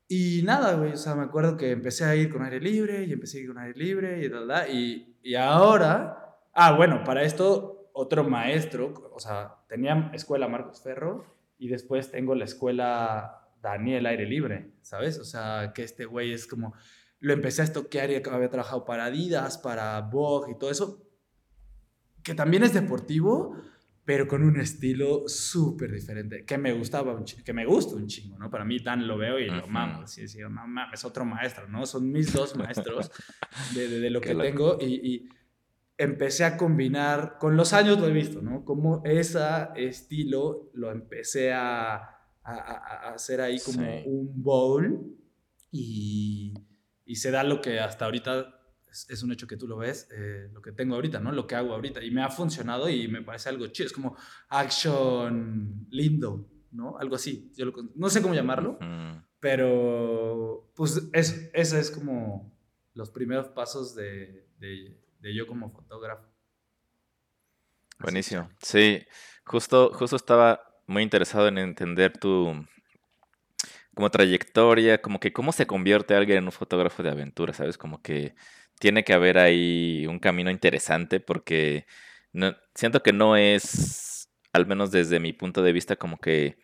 [0.07, 3.11] Y nada, güey, o sea, me acuerdo que empecé a ir con aire libre y
[3.11, 7.89] empecé a ir con aire libre y tal, y, y ahora, ah, bueno, para esto
[7.91, 11.25] otro maestro, o sea, tenía escuela Marcos Ferro
[11.57, 15.19] y después tengo la escuela Daniel Aire Libre, ¿sabes?
[15.19, 16.73] O sea, que este güey es como
[17.23, 21.07] lo empecé a estoquear y había trabajado para Adidas, para Vogue y todo eso,
[22.21, 23.55] que también es deportivo,
[24.03, 28.49] pero con un estilo súper diferente, que me gustaba, que me gusta un chingo, ¿no?
[28.49, 31.85] Para mí Dan lo veo y lo mamo, así decir, no es otro maestro, ¿no?
[31.85, 33.09] Son mis dos maestros
[33.73, 35.29] de, de, lo que tengo y, y,
[35.97, 38.65] empecé a combinar, con los años lo he visto, ¿no?
[38.65, 39.39] Como ese
[39.77, 42.09] estilo lo empecé a, a,
[42.43, 45.15] a hacer ahí como un bowl
[45.71, 46.53] y,
[47.05, 48.59] y se da lo que hasta ahorita
[49.09, 51.31] es, un hecho que tú lo ves, eh, lo que tengo ahorita, ¿no?
[51.31, 52.03] Lo que hago ahorita.
[52.03, 53.87] Y me ha funcionado y me parece algo chido.
[53.87, 54.15] Es como
[54.49, 56.97] action lindo, ¿no?
[56.97, 57.51] Algo así.
[57.55, 58.77] Yo no sé cómo llamarlo,
[59.39, 62.53] pero pues eso, eso es como
[62.93, 66.27] los primeros pasos de, de, yo como fotógrafo.
[67.99, 68.49] Buenísimo.
[68.61, 69.03] Sí,
[69.45, 72.65] justo, justo estaba muy interesado en entender tu
[73.95, 77.77] como trayectoria, como que cómo se convierte alguien en un fotógrafo de aventura, ¿sabes?
[77.77, 78.35] Como que
[78.79, 81.85] tiene que haber ahí un camino interesante porque
[82.31, 86.57] no, siento que no es, al menos desde mi punto de vista, como que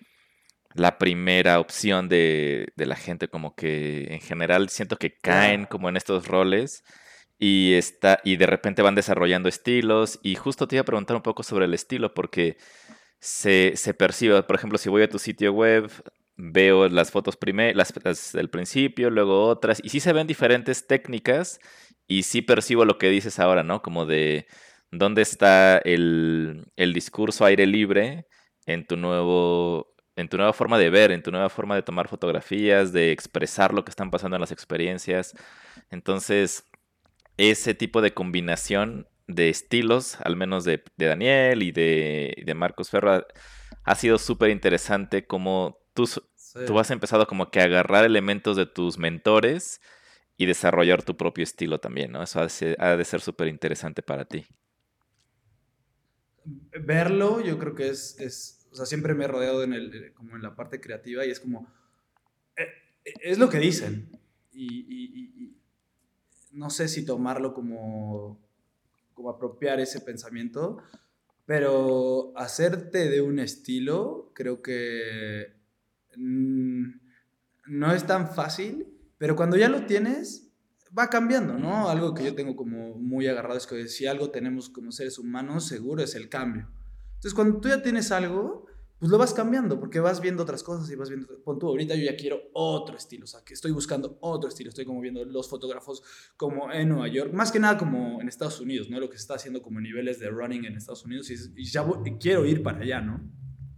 [0.76, 5.90] la primera opción de, de la gente, como que en general siento que caen como
[5.90, 6.84] en estos roles
[7.40, 11.24] y, está, y de repente van desarrollando estilos y justo te iba a preguntar un
[11.24, 12.58] poco sobre el estilo porque
[13.20, 15.90] se, se percibe, por ejemplo, si voy a tu sitio web,
[16.42, 21.60] veo las fotos primero, las, del principio, luego otras, y sí se ven diferentes técnicas
[22.08, 23.82] y sí percibo lo que dices ahora, ¿no?
[23.82, 24.48] Como de
[24.90, 28.26] dónde está el, discurso aire libre
[28.66, 32.10] en tu nuevo en tu nueva forma de ver, en tu nueva forma de tomar
[32.10, 35.34] fotografías, de expresar lo que están pasando en las experiencias.
[35.92, 36.66] Entonces,
[37.38, 43.26] ese tipo de combinación de estilos, al menos de, Daniel y de, de, Marcos Ferra,
[43.86, 46.06] ha sido súper interesante como tú,
[46.66, 49.82] tú has empezado como que a agarrar elementos de tus mentores
[50.38, 52.24] y desarrollar tu propio estilo también, ¿no?
[52.24, 54.48] Eso ha de ser súper interesante para ti.
[56.46, 60.14] Verlo, yo creo que es, es, o sea, siempre me he rodeado en el, eh,
[60.14, 61.68] como en la parte creativa y es como,
[62.56, 62.68] eh,
[63.22, 64.10] es lo que dicen.
[64.54, 65.56] Y,
[66.52, 68.42] no sé si tomarlo como,
[69.14, 70.80] como apropiar ese pensamiento,
[71.46, 75.59] pero hacerte de un estilo, creo que
[76.18, 78.88] no es tan fácil
[79.20, 80.50] pero cuando ya lo tienes,
[80.98, 81.90] va cambiando, ¿no?
[81.90, 85.68] Algo que yo tengo como muy agarrado es que si algo tenemos como seres humanos,
[85.68, 86.68] seguro es el cambio.
[87.16, 88.66] Entonces, cuando tú ya tienes algo,
[88.98, 91.96] pues lo vas cambiando, porque vas viendo otras cosas y vas viendo, pon tú, ahorita
[91.96, 95.24] yo ya quiero otro estilo, o sea, que estoy buscando otro estilo, estoy como viendo
[95.26, 96.02] los fotógrafos
[96.38, 99.02] como en Nueva York, más que nada como en Estados Unidos, ¿no?
[99.02, 101.86] Lo que se está haciendo como niveles de running en Estados Unidos y, ya
[102.22, 103.22] quiero ir para allá, ¿no?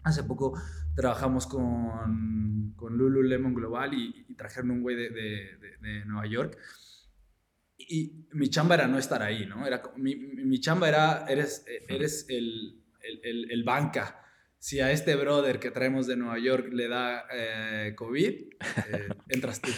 [0.04, 0.54] Hace poco
[0.96, 6.58] trabajamos con, con Lululemon Global y, trajeron un güey de, de, Nueva York.
[7.78, 9.68] Y mi chamba era no estar ahí, ¿no?
[9.68, 14.24] Era, mi, mi chamba era, eres, eres el, el, el, banca.
[14.58, 19.62] Si a este brother que traemos de Nueva York le da eh, COVID, eh, entras
[19.62, 19.72] tú.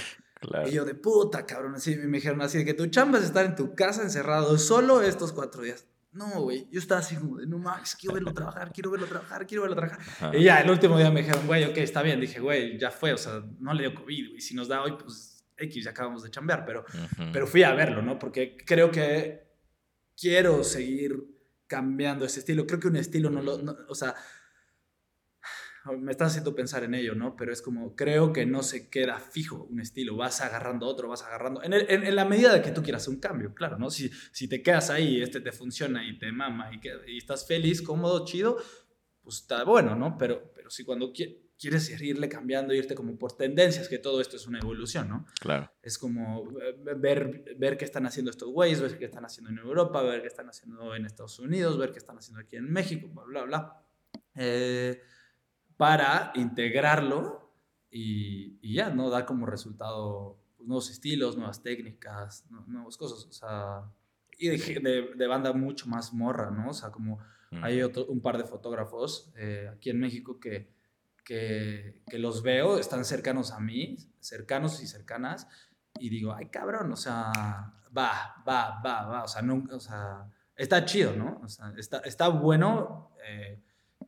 [0.65, 3.45] Y yo de puta, cabrón, así me dijeron así, de que tu chamba es estar
[3.45, 5.85] en tu casa encerrado solo estos cuatro días.
[6.13, 6.67] No, güey.
[6.71, 9.75] Yo estaba así como de, no mames, quiero verlo trabajar, quiero verlo trabajar, quiero verlo
[9.75, 10.35] trabajar.
[10.35, 12.19] Y ya, el último día me dijeron, güey, ok, está bien.
[12.21, 14.41] Dije, güey, ya fue, o sea, no le dio COVID, güey.
[14.41, 16.65] Si nos da hoy, pues X, ya acabamos de chambear.
[16.65, 16.85] Pero,
[17.31, 18.19] pero fui a verlo, ¿no?
[18.19, 19.43] Porque creo que
[20.15, 21.15] quiero seguir
[21.67, 22.67] cambiando ese estilo.
[22.67, 23.55] Creo que un estilo no lo,
[23.87, 24.13] o sea,
[25.99, 27.35] me estás haciendo pensar en ello, ¿no?
[27.35, 31.23] Pero es como, creo que no se queda fijo un estilo, vas agarrando otro, vas
[31.23, 33.89] agarrando, en, en, la medida de que tú quieras un cambio, claro, ¿no?
[33.89, 36.79] Si, si te quedas ahí, este te funciona y te mama y,
[37.11, 38.57] y estás feliz, cómodo, chido,
[39.21, 40.17] pues está bueno, ¿no?
[40.17, 41.13] Pero, pero si cuando
[41.63, 45.25] quieres irle cambiando, irte como por tendencias, que todo esto es una evolución, ¿no?
[45.39, 45.71] Claro.
[45.81, 49.59] Es como eh, ver, ver qué están haciendo estos güeyes, ver qué están haciendo en
[49.59, 53.07] Europa, ver qué están haciendo en Estados Unidos, ver qué están haciendo aquí en México,
[53.07, 53.83] bla, bla, bla.
[54.35, 55.01] Eh,
[55.77, 57.51] para integrarlo
[57.89, 59.09] y, ya, ¿no?
[59.09, 63.83] Da como resultado pues, nuevos estilos, nuevas técnicas, nuevas cosas, o sea,
[64.37, 66.69] y de, banda mucho más morra, ¿no?
[66.69, 67.19] O sea, como
[67.61, 70.73] hay otro, un par de fotógrafos eh, aquí en México que,
[71.23, 75.47] que, que, los veo, están cercanos a mí, cercanos y cercanas,
[75.99, 77.31] y digo, ay cabrón, o sea,
[77.95, 81.41] va, va, va, va, o sea, nunca, o sea, está chido, ¿no?
[81.43, 83.11] O sea, está, está bueno.
[83.23, 83.61] Eh,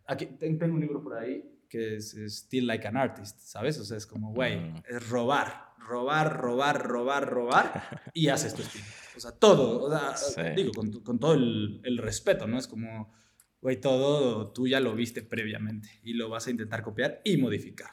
[0.07, 3.77] aquí tengo un libro por ahí que es, Still Like an Artist, ¿sabes?
[3.79, 4.83] O sea, es como, güey, mm.
[4.89, 8.85] es robar, robar, robar, robar, robar y haces tu estilo.
[9.15, 12.57] O sea, todo, o sea, digo, con, con, todo el, el, respeto, ¿no?
[12.57, 13.13] Es como,
[13.61, 17.91] güey, todo tú ya lo viste previamente y lo vas a intentar copiar y modificar.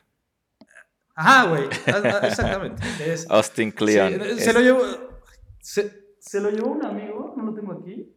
[1.14, 1.64] Ajá, güey.
[1.64, 2.82] Exactamente.
[3.28, 4.38] Austin Cleon.
[4.38, 4.82] se, lo llevó,
[5.60, 8.12] se, lo llevó un amigo, no lo tengo aquí.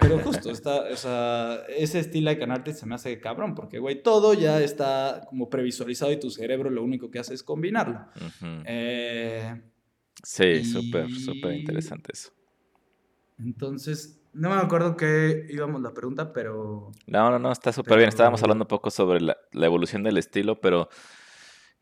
[0.00, 4.02] Pero justo, está, o sea, ese estilo de canarte se me hace cabrón, porque, güey,
[4.02, 8.06] todo ya está como previsualizado y tu cerebro lo único que hace es combinarlo.
[8.64, 9.60] eh,
[10.22, 12.32] sí, súper, súper interesante eso.
[13.38, 16.92] Entonces, no me acuerdo qué íbamos la pregunta, pero...
[17.06, 18.08] No, no, no, está súper bien.
[18.08, 20.88] Estábamos hablando un poco sobre la, evolución del estilo, pero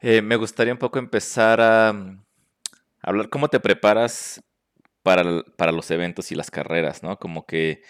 [0.00, 2.24] eh, me gustaría un poco empezar a, mm,
[3.02, 4.42] hablar cómo te preparas
[5.02, 7.18] para, para, los eventos y las carreras, ¿no?
[7.18, 7.82] Como que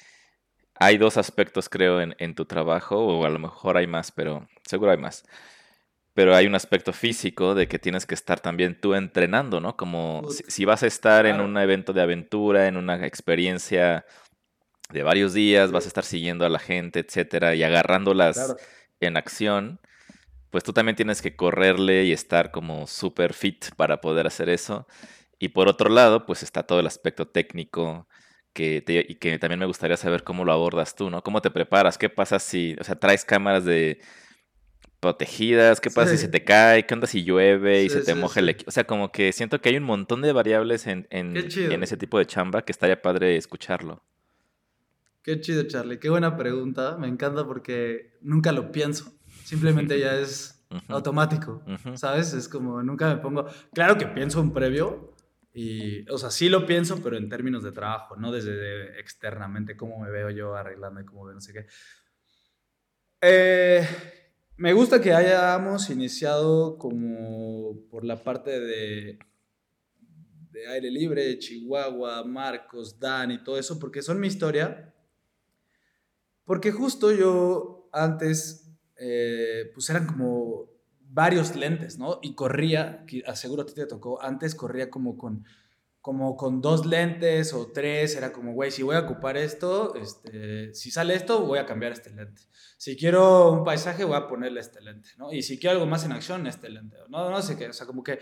[0.78, 4.48] hay dos aspectos, creo, en, en, tu trabajo, o a lo mejor hay más, pero
[4.64, 5.24] seguro hay más.
[6.14, 9.76] Pero hay un aspecto físico de que tienes que estar también tú entrenando, ¿no?
[9.76, 14.04] Como si, vas a estar en un evento de aventura, en una experiencia
[14.90, 18.56] de varios días, vas a estar siguiendo a la gente, etcétera, y agarrándolas
[19.00, 19.80] en acción,
[20.50, 24.86] pues tú también tienes que correrle y estar como súper fit para poder hacer eso.
[25.38, 28.08] Y por otro lado, pues está todo el aspecto técnico
[28.58, 31.22] que y que también me gustaría saber cómo lo abordas tú, ¿no?
[31.22, 31.96] ¿Cómo te preparas?
[31.96, 34.00] ¿Qué pasa si, o sea, traes cámaras de
[34.98, 35.80] protegidas?
[35.80, 36.84] ¿Qué pasa si se te cae?
[36.84, 38.68] ¿Qué onda si llueve y se te moja el equipo?
[38.68, 41.96] O sea, como que siento que hay un montón de variables en, en, en ese
[41.96, 44.02] tipo de chamba que estaría padre escucharlo.
[45.22, 46.00] Qué chido, Charlie.
[46.00, 46.96] Qué buena pregunta.
[46.98, 49.12] Me encanta porque nunca lo pienso.
[49.44, 51.62] Simplemente ya es automático,
[51.94, 52.32] ¿sabes?
[52.34, 53.46] Es como nunca me pongo...
[53.72, 55.14] Claro que pienso un previo
[55.60, 59.98] y, o sea, sí lo pienso, pero en términos de trabajo, no desde externamente cómo
[60.00, 61.66] me veo yo arreglando y cómo veo no sé qué.
[63.20, 63.86] Eh,
[64.56, 69.18] me gusta que hayamos iniciado como por la parte de,
[70.50, 74.94] de aire libre, Chihuahua, Marcos, Dan y todo eso, porque son mi historia
[76.48, 80.67] porque justo yo antes, eh, pues eran como
[81.10, 82.18] varios lentes, ¿no?
[82.22, 85.44] Y corría, aseguro a ti te tocó, antes corría como con,
[86.00, 90.74] como con dos lentes o tres, era como, güey, si voy a ocupar esto, este,
[90.74, 92.42] si sale esto, voy a cambiar este lente.
[92.76, 95.32] Si quiero un paisaje, voy a ponerle este lente, ¿no?
[95.32, 96.96] Y si quiero algo más en acción, este lente.
[97.08, 98.18] No, no sé qué, o sea, como que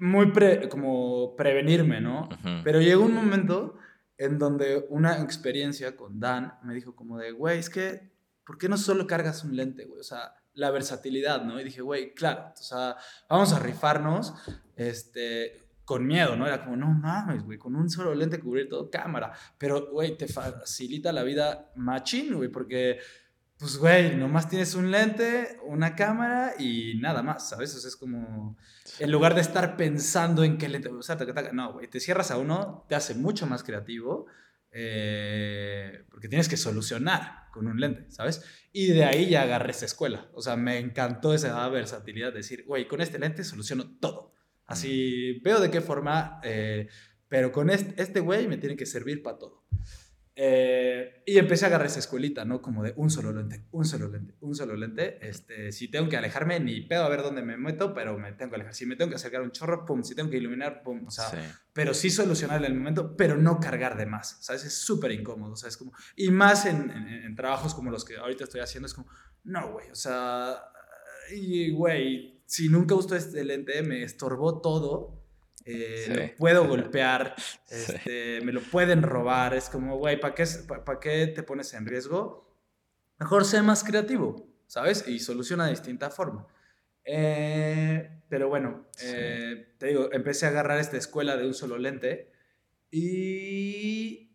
[0.00, 0.32] muy
[0.68, 2.28] como prevenirme, ¿no?
[2.62, 3.78] Pero llegó un momento
[4.18, 8.10] en donde una experiencia con Dan me dijo como de, güey, es que,
[8.44, 10.00] ¿por qué no solo cargas un lente, güey?
[10.00, 11.60] O sea, la versatilidad, ¿no?
[11.60, 12.96] Y dije, güey, claro, o sea,
[13.28, 14.34] vamos a rifarnos,
[14.74, 16.46] este, con miedo, ¿no?
[16.46, 19.32] Era como, no mames, güey, con un solo lente cubrir todo cámara.
[19.58, 22.98] Pero, güey, te facilita la vida machín, güey, porque,
[23.58, 27.74] pues, güey, nomás tienes un lente, una cámara y nada más, ¿sabes?
[27.76, 28.56] O sea, es como
[28.98, 31.16] en lugar de estar pensando en qué lente, o sea,
[31.52, 34.26] no, güey, te cierras a uno, te hace mucho más creativo,
[34.78, 38.42] eh, porque tienes que solucionar con un lente, ¿sabes?
[38.74, 40.30] Y de ahí ya agarré esa escuela.
[40.34, 44.34] O sea, me encantó esa versatilidad de decir, güey, con este lente soluciono todo.
[44.66, 46.88] Así veo de qué forma, eh,
[47.26, 49.64] pero con este güey me tiene que servir para todo.
[50.38, 52.60] Eh, y empecé a agarrar esa escuelita, ¿no?
[52.60, 55.26] Como de un solo lente, un solo lente, un solo lente.
[55.26, 58.50] Este, si tengo que alejarme, ni pedo a ver dónde me meto, pero me tengo
[58.50, 58.74] que alejar.
[58.74, 60.02] Si me tengo que acercar un chorro, pum.
[60.04, 61.06] Si tengo que iluminar, pum.
[61.06, 61.30] O sea,
[61.72, 64.36] pero sí solucionar en el momento, pero no cargar de más.
[64.42, 64.66] ¿Sabes?
[64.66, 65.52] Es súper incómodo.
[65.52, 65.92] O sea, es como.
[66.14, 69.08] Y más en, en, trabajos como los que ahorita estoy haciendo, es como,
[69.44, 69.90] no, güey.
[69.90, 70.54] O sea,
[71.34, 75.25] y güey, si nunca usó este lente, me estorbó todo
[75.68, 77.34] eh, lo puedo golpear,
[77.70, 80.44] este, me lo pueden robar, es como, güey, ¿para qué,
[80.84, 82.54] ¿para qué te pones en riesgo?
[83.18, 85.08] Mejor sea más creativo, ¿sabes?
[85.08, 86.46] Y soluciona de distinta forma.
[87.04, 92.30] Eh, pero bueno, eh, te digo, empecé a agarrar esta escuela de un solo lente
[92.90, 94.30] y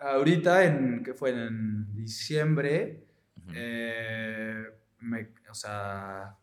[0.00, 3.04] ahorita, en, que fue en diciembre,
[3.46, 6.36] me, o sea,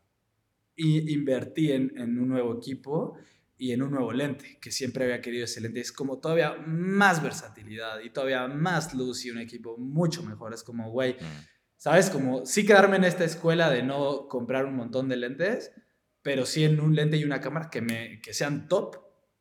[0.76, 3.18] invertí en, en un nuevo equipo
[3.64, 5.80] y en un nuevo lente, que siempre había querido ese lente.
[5.80, 10.52] Es como todavía más versatilidad y todavía más luz y un equipo mucho mejor.
[10.52, 11.46] Es como, güey, mm.
[11.78, 12.10] ¿sabes?
[12.10, 15.72] Como sí quedarme en esta escuela de no comprar un montón de lentes,
[16.20, 18.98] pero sí en un lente y una cámara que, me, que sean top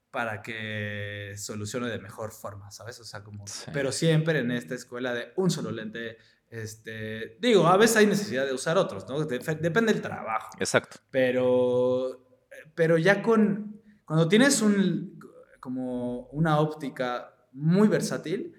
[0.09, 3.01] para que solucione de mejor forma, ¿sabes?
[3.01, 6.15] O sea, como, pero siempre en esta escuela de un solo lente.
[6.47, 9.25] Este, digo, a veces hay necesidad de usar otros, ¿no?
[9.25, 10.51] Depende del trabajo.
[10.59, 10.99] Exacto.
[11.12, 12.25] Pero,
[12.73, 15.19] pero ya con, cuando tienes un,
[15.59, 18.53] como una óptica muy versátil,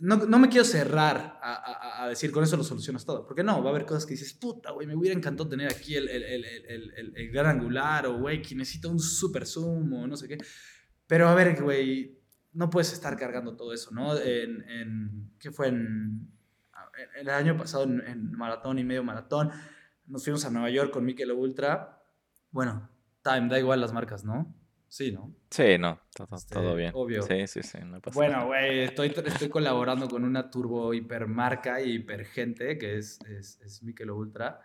[0.00, 3.26] no, no me quiero cerrar a, a, decir con eso lo solucionas todo.
[3.26, 5.96] Porque no, va a haber cosas que dices, puta, güey, me hubiera encantado tener aquí
[5.96, 10.16] el, el, el, el, gran angular o, güey, que necesito un super zoom o no
[10.16, 10.38] sé qué.
[11.06, 12.18] Pero a ver, güey,
[12.52, 14.16] no puedes estar cargando todo eso, ¿no?
[14.16, 15.68] En, en ¿qué fue?
[15.68, 16.30] En,
[17.16, 19.50] el año pasado en, en, maratón y medio maratón,
[20.06, 22.02] nos fuimos a Nueva York con Mikel Ultra.
[22.50, 22.88] Bueno,
[23.22, 24.54] time, da igual las marcas, ¿no?
[24.90, 25.32] Sí, ¿no?
[25.50, 26.90] Sí, no, todo, Este, todo bien.
[26.94, 27.22] obvio.
[27.22, 31.92] Sí, sí, sí, no pasa Bueno, güey, estoy, estoy colaborando con una turbo hipermarca y
[31.92, 34.60] hipergente que es, es, es Michelob Ultra.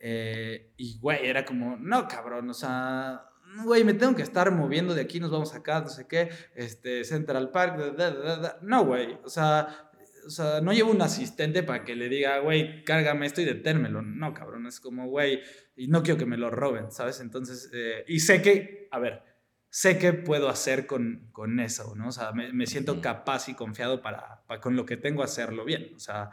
[0.00, 3.28] Eh, y, güey, era como, no, cabrón, o sea,
[3.64, 7.04] güey, me tengo que estar moviendo de aquí, nos vamos acá, no sé qué, este,
[7.04, 8.58] Central Park, da, da, da.
[8.62, 9.88] no, güey, o sea,
[10.26, 14.02] o sea, no llevo un asistente para que le diga, güey, cárgame esto y detérmelo.
[14.02, 15.40] No, cabrón, es como, güey,
[15.76, 17.20] y no quiero que me lo roben, ¿sabes?
[17.20, 19.29] Entonces, eh, y sé que, a ver,
[19.70, 22.08] sé qué puedo hacer con, con eso, ¿no?
[22.08, 25.64] O sea, me, me siento capaz y confiado para, para con lo que tengo hacerlo
[25.64, 25.92] bien.
[25.94, 26.30] O sea,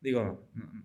[0.00, 0.80] digo, mm,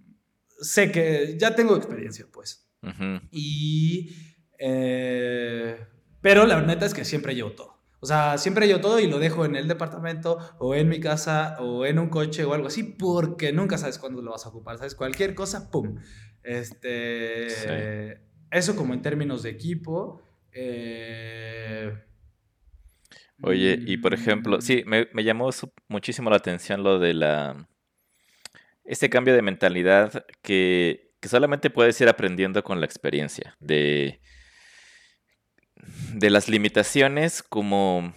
[0.61, 2.69] sé que ya tengo experiencia, pues.
[2.83, 3.19] Ujú.
[3.31, 4.15] Y.
[4.59, 5.85] eh,
[6.21, 7.77] pero la neta es que siempre llevo todo.
[7.99, 11.57] O sea, siempre llevo todo y lo dejo en el departamento o en mi casa
[11.59, 14.77] o en un coche o algo así, porque nunca sabes cuándo lo vas a ocupar.
[14.77, 14.93] ¿Sabes?
[14.93, 15.97] Cualquier cosa, ¡pum!
[16.43, 17.49] Este.
[17.49, 18.21] Sí.
[18.51, 20.21] Eso como en términos de equipo.
[20.53, 21.93] Eh,
[23.41, 25.49] Oye, y por ejemplo, mm, sí, me, me llamó
[25.87, 27.67] muchísimo la atención lo de la,
[28.83, 34.19] este cambio de mentalidad que, que solamente puedes ir aprendiendo con la experiencia, de,
[36.13, 38.13] de las limitaciones como,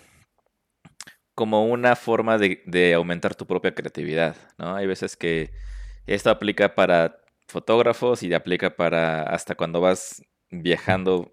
[1.34, 4.74] como una forma de, de aumentar tu propia creatividad, ¿no?
[4.76, 5.52] Hay veces que
[6.06, 7.16] esto aplica para
[7.48, 11.32] fotógrafos y aplica para hasta cuando vas viajando,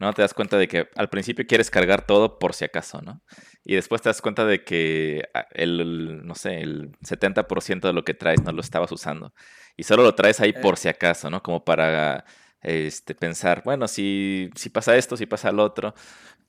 [0.00, 0.12] ¿no?
[0.12, 3.22] Te das cuenta de que al principio quieres cargar todo por si acaso, ¿no?
[3.64, 8.04] Y después te das cuenta de que ah, el, no sé, el 70% de lo
[8.04, 9.32] que traes no lo estabas usando.
[9.76, 11.42] Y solo lo traes ahí por si acaso, ¿no?
[11.42, 12.24] Como para
[12.60, 15.94] este, pensar, bueno, si, si pasa esto, si pasa lo otro.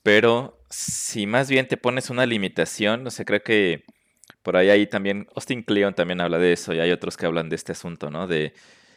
[0.04, 3.86] Pero si más bien te pones una limitación, no sé, creo que
[4.44, 7.50] por ahí hay también, Austin Kleon también habla de eso y hay otros que hablan
[7.50, 8.28] de este asunto, ¿no?
[8.28, 8.54] De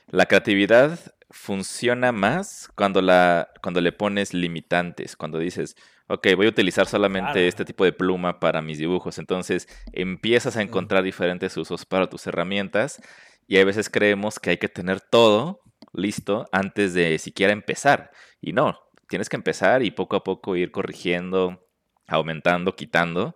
[0.09, 0.99] la creatividad
[1.31, 5.77] funciona más cuando, la, cuando le pones limitantes, cuando dices,
[6.09, 9.19] ok, voy a utilizar solamente este tipo de pluma para mis dibujos.
[9.19, 13.01] Entonces empiezas a encontrar diferentes usos para tus herramientas
[13.47, 15.61] y a veces creemos que hay que tener todo
[15.93, 18.11] listo antes de siquiera empezar.
[18.41, 21.67] Y no, tienes que empezar y poco a poco ir corrigiendo,
[22.07, 23.35] aumentando, quitando.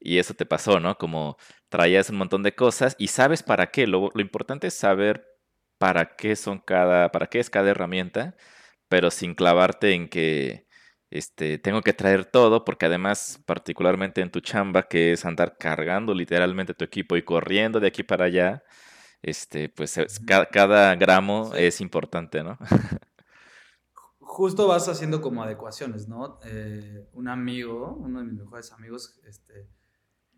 [0.00, 0.96] Y eso te pasó, ¿no?
[0.96, 1.36] Como
[1.68, 3.86] traías un montón de cosas y sabes para qué.
[3.86, 5.37] Lo, lo importante es saber
[5.78, 8.36] para qué son cada, para qué es cada herramienta,
[8.88, 10.66] pero sin clavarte en que
[11.10, 16.14] este, tengo que traer todo, porque además, particularmente en tu chamba, que es andar cargando
[16.14, 18.62] literalmente tu equipo y corriendo de aquí para allá,
[19.22, 20.26] este, pues es- Ujú.
[20.26, 21.64] ca- cada gramo Sí.
[21.64, 22.58] es importante, ¿no?
[24.20, 26.38] Justo vas haciendo como adecuaciones, ¿no?
[26.44, 29.68] Eh, un amigo, uno de mis mejores amigos, este,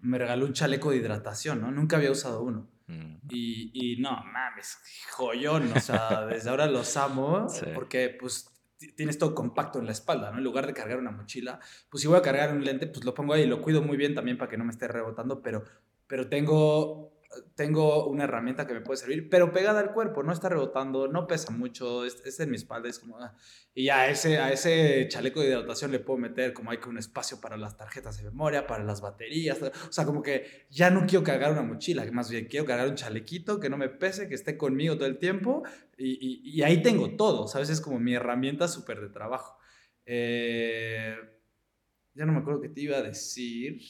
[0.00, 1.70] me regaló un chaleco de hidratación, ¿no?
[1.70, 2.68] Nunca había usado uno.
[2.90, 4.78] Mm, Y, y no, mames,
[5.12, 7.66] joyón, o sea, desde ahora los amo Sí.
[7.74, 10.38] porque pues ti- tienes todo compacto en la espalda, ¿no?
[10.38, 13.14] En lugar de cargar una mochila, pues si voy a cargar un lente, pues lo
[13.14, 15.62] pongo ahí y lo cuido muy bien también para que no me esté rebotando, pero,
[16.06, 17.12] pero tengo,
[17.54, 21.26] tengo una herramienta que me puede servir, pero pegada al cuerpo, no está rebotando, no
[21.28, 23.18] pesa mucho, es, es en mi espalda, es como...
[23.18, 23.36] ah.
[23.72, 26.98] Y a ese, a ese chaleco de hidratación le puedo meter como hay que un
[26.98, 29.62] espacio para las tarjetas de memoria, para las baterías.
[29.62, 32.88] O sea, como que ya no quiero cargar una mochila, que más bien quiero cargar
[32.88, 35.62] un chalequito que no me pese, que esté conmigo todo el tiempo.
[35.96, 37.70] Y, y- ahí tengo todo, ¿sabes?
[37.70, 39.56] Es como mi herramienta súper de trabajo.
[40.04, 41.14] Eh,
[42.14, 43.80] ya no me acuerdo qué te iba a decir.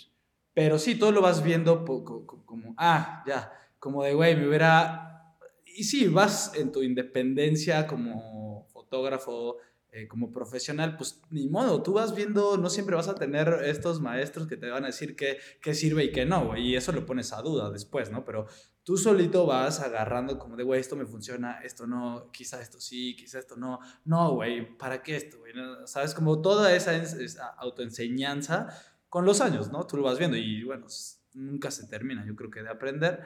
[0.54, 4.36] Pero sí, todo lo vas viendo po- co- co- como, ah, ya, como de, güey,
[4.36, 5.36] me hubiera...
[5.64, 9.56] Y sí, vas en tu independencia como fotógrafo,
[9.92, 14.00] eh, como profesional, pues ni modo, tú vas viendo, no siempre vas a tener estos
[14.00, 16.92] maestros que te van a decir qué, qué sirve y qué no, güey, y eso
[16.92, 18.24] lo pones a duda después, ¿no?
[18.24, 18.46] Pero
[18.84, 23.16] tú solito vas agarrando como de, güey, esto me funciona, esto no, quizá esto sí,
[23.16, 25.52] quizá esto no, no, güey, ¿para qué esto, güey?
[25.86, 26.14] ¿Sabes?
[26.14, 28.68] Como toda esa, esa autoenseñanza
[29.10, 29.86] con los años, ¿no?
[29.86, 30.86] Tú lo vas viendo y bueno,
[31.34, 33.20] nunca se termina, yo creo que de aprender.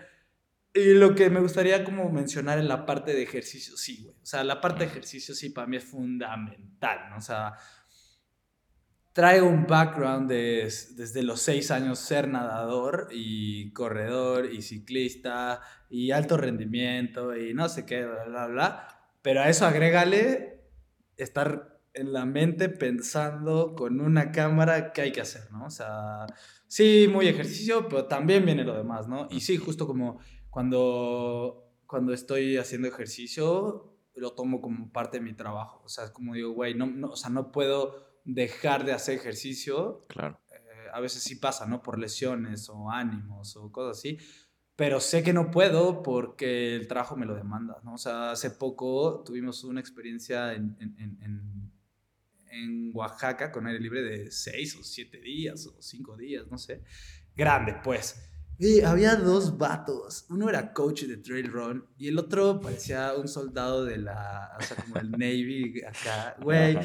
[0.72, 4.16] Y lo que me gustaría como mencionar en la parte de ejercicio, sí, güey.
[4.20, 7.18] O sea, la parte de ejercicio sí para mí es fundamental, ¿no?
[7.18, 7.54] O sea,
[9.12, 10.62] traigo un background de,
[10.96, 17.68] desde los seis años ser nadador y corredor y ciclista y alto rendimiento y no
[17.68, 18.88] sé qué, bla, bla, bla.
[19.22, 20.64] Pero a eso agrégale
[21.16, 25.66] estar en la mente pensando con una cámara qué hay que hacer, ¿no?
[25.66, 26.26] O sea,
[26.66, 29.28] sí, muy ejercicio, pero también viene lo demás, ¿no?
[29.30, 30.18] Y sí, justo como
[30.50, 35.82] cuando, cuando estoy haciendo ejercicio, lo tomo como parte de mi trabajo.
[35.84, 39.16] O sea, es como digo, güey, no, no, o sea, no puedo dejar de hacer
[39.16, 40.04] ejercicio.
[40.08, 40.40] Claro.
[40.50, 41.82] Eh, a veces sí pasa, ¿no?
[41.82, 44.18] Por lesiones o ánimos o cosas así.
[44.76, 47.94] Pero sé que no puedo porque el trabajo me lo demanda, ¿no?
[47.94, 51.72] O sea, hace poco tuvimos una experiencia en, en, en,
[52.54, 56.82] en, Oaxaca con aire libre de seis o siete días o cinco días, no sé.
[57.36, 58.30] Grande, pues.
[58.58, 60.26] Y había dos vatos.
[60.30, 64.62] Uno era coach de trail run y el otro parecía un soldado de la, o
[64.62, 66.36] sea, como el Navy acá.
[66.40, 66.78] Güey,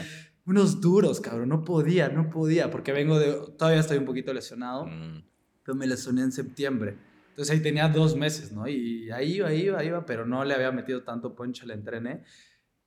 [0.45, 1.49] unos duros, cabrón.
[1.49, 5.23] No podía, no podía, porque vengo de, todavía estoy un poquito lesionado, mm.
[5.63, 6.97] pero me lesioné en septiembre.
[7.29, 8.67] Entonces ahí tenía dos meses, ¿no?
[8.67, 11.71] Y ahí iba, ahí iba, ahí iba, pero no le había metido tanto poncho al
[11.71, 12.23] entrené.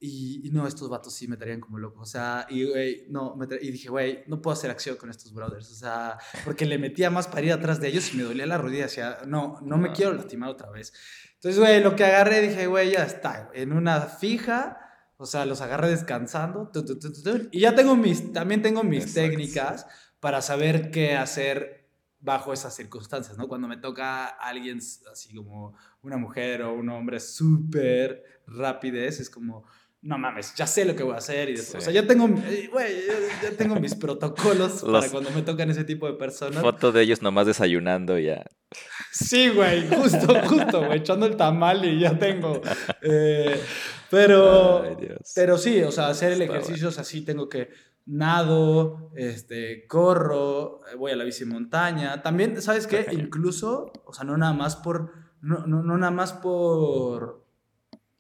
[0.04, 2.00] Y, no, estos vatos sí me traían como loco.
[2.00, 5.70] O sea, y, güey, no, y dije, güey, no puedo hacer acción con estos brothers.
[5.70, 8.58] O sea, porque le metía más para ir atrás de ellos y me dolía la
[8.58, 8.84] rodilla.
[8.84, 10.92] Decía, no, no me quiero lastimar otra vez.
[11.34, 13.48] Entonces, güey, lo que agarré, dije, güey, ya está.
[13.54, 14.80] En una fija,
[15.18, 16.72] o sea, los agarré descansando.
[17.52, 19.86] y ya tengo mis, también tengo mis técnicas
[20.18, 21.88] para saber qué hacer
[22.18, 23.46] bajo esas circunstancias, ¿no?
[23.46, 24.78] Cuando me toca alguien
[25.12, 29.64] así como una mujer o un hombre súper rapidez, es como
[30.02, 31.48] no mames, ya sé lo que voy a hacer.
[31.48, 32.68] Y después, O sea, ya tengo, eh,
[33.42, 36.60] ya tengo mis protocolos para cuando me tocan ese tipo de personas.
[36.60, 38.44] Foto de ellos nomás desayunando ya.
[39.12, 42.60] Sí, güey, justo, justo, güey, echando el tamal y ya tengo.
[43.04, 43.60] Eh,
[44.10, 44.84] pero,
[45.34, 47.70] pero sí, o sea, hacer el ejercicio, es así tengo que
[48.06, 52.22] nado, este, corro, eh, voy a la bici montaña.
[52.22, 53.06] También, ¿sabes qué?
[53.10, 57.41] Incluso, o sea, no nada más por, no, no, no nada más por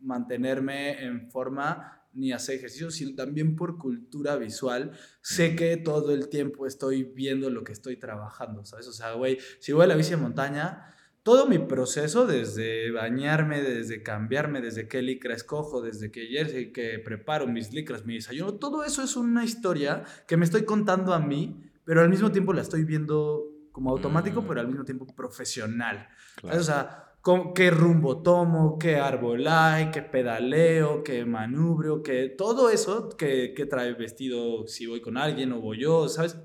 [0.02, 4.92] mantenerme en forma ni hacer ejercicio, sino también por cultura visual.
[5.22, 8.86] Sé que todo el tiempo estoy viendo lo que estoy trabajando, ¿sabes?
[8.88, 13.62] O sea, güey, si voy a la bici de montaña, todo mi proceso, desde bañarme,
[13.62, 18.54] desde cambiarme, desde qué licra escojo, desde que jersey, que preparo mis licras, mi desayuno,
[18.54, 22.52] todo eso es una historia que me estoy contando a mí, pero al mismo tiempo
[22.52, 24.46] la estoy viendo como automático, mm.
[24.46, 26.08] pero al mismo tiempo profesional.
[26.42, 27.11] O sea,
[27.54, 33.92] qué rumbo tomo, qué árbol hay, qué pedaleo, qué manubrio, qué todo eso que, trae
[33.94, 36.36] vestido si voy con alguien o voy yo, ¿sabes?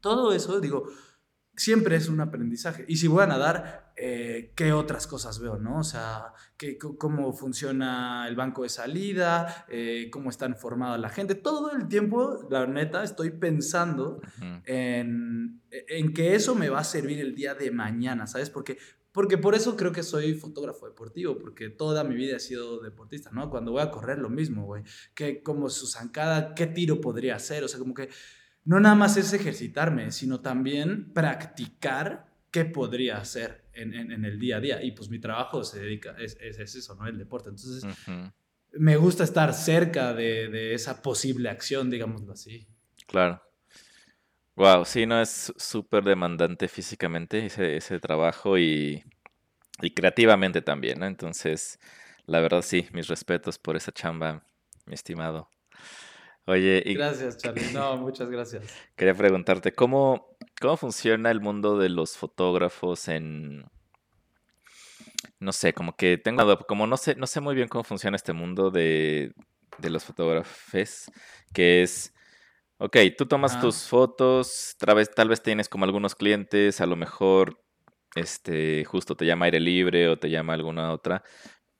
[0.00, 0.88] Todo eso, digo,
[1.54, 2.86] siempre es un aprendizaje.
[2.88, 5.80] Y si voy a nadar, eh, ¿qué otras cosas veo, no?
[5.80, 6.32] O sea,
[6.98, 11.34] cómo funciona el banco de salida, eh, cómo está informada la gente.
[11.34, 14.20] Todo el tiempo, la neta, estoy pensando
[14.64, 18.48] en, en que eso me va a servir el día de mañana, ¿sabes?
[18.48, 18.78] Porque
[19.16, 23.30] porque por eso creo que soy fotógrafo deportivo, porque toda mi vida he sido deportista,
[23.32, 23.48] ¿no?
[23.48, 24.82] Cuando voy a correr, lo mismo, güey.
[25.14, 27.64] Que como su zancada, ¿qué tiro podría hacer?
[27.64, 28.10] O sea, como que
[28.66, 34.58] no nada más es ejercitarme, sino también practicar qué podría hacer en, en, el día
[34.58, 34.82] a día.
[34.84, 37.06] Y pues mi trabajo se dedica, es, es, eso, ¿no?
[37.06, 37.48] El deporte.
[37.48, 37.86] Entonces,
[38.72, 42.66] me gusta estar cerca de, de esa posible acción, digámoslo así.
[43.06, 43.40] Claro.
[44.56, 49.04] Wow, sí, no es súper demandante físicamente ese, ese trabajo y,
[49.82, 51.06] y creativamente también, ¿no?
[51.06, 51.78] Entonces,
[52.24, 54.42] la verdad sí, mis respetos por esa chamba,
[54.86, 55.50] mi estimado.
[56.46, 57.70] Oye, y Gracias, Charlie.
[57.74, 58.62] No, muchas gracias.
[58.96, 60.26] quería preguntarte, ¿cómo,
[60.58, 63.66] cómo funciona el mundo de los fotógrafos en...
[65.38, 68.32] No sé, como que tengo, como no sé, no sé muy bien cómo funciona este
[68.32, 69.34] mundo de,
[69.76, 71.10] de los fotógrafos,
[71.52, 72.14] que es
[72.78, 76.94] Ok, tú tomas tus fotos, tal vez, tal vez tienes como algunos clientes, a lo
[76.94, 77.62] mejor
[78.14, 81.22] este, justo te llama aire libre o te llama alguna otra,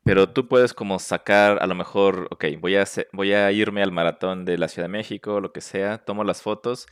[0.05, 3.93] pero tú puedes como sacar, a lo mejor, ok, voy a, voy a irme al
[3.93, 6.87] maratón de la Ciudad de México, lo que sea, tomo las fotos.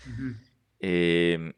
[0.81, 1.55] Em,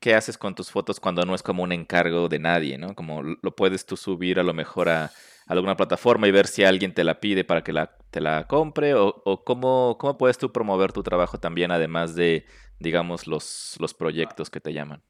[0.00, 2.94] ¿Qué haces con tus fotos cuando no es como un encargo de nadie, ¿no?
[2.94, 5.10] Como lo puedes tú subir a lo mejor a
[5.48, 8.94] alguna plataforma y ver si alguien te la pide para que la, te la compre
[8.94, 12.44] o, cómo, cómo, puedes tú promover tu trabajo también además de,
[12.78, 15.02] digamos, los, los proyectos que te llaman.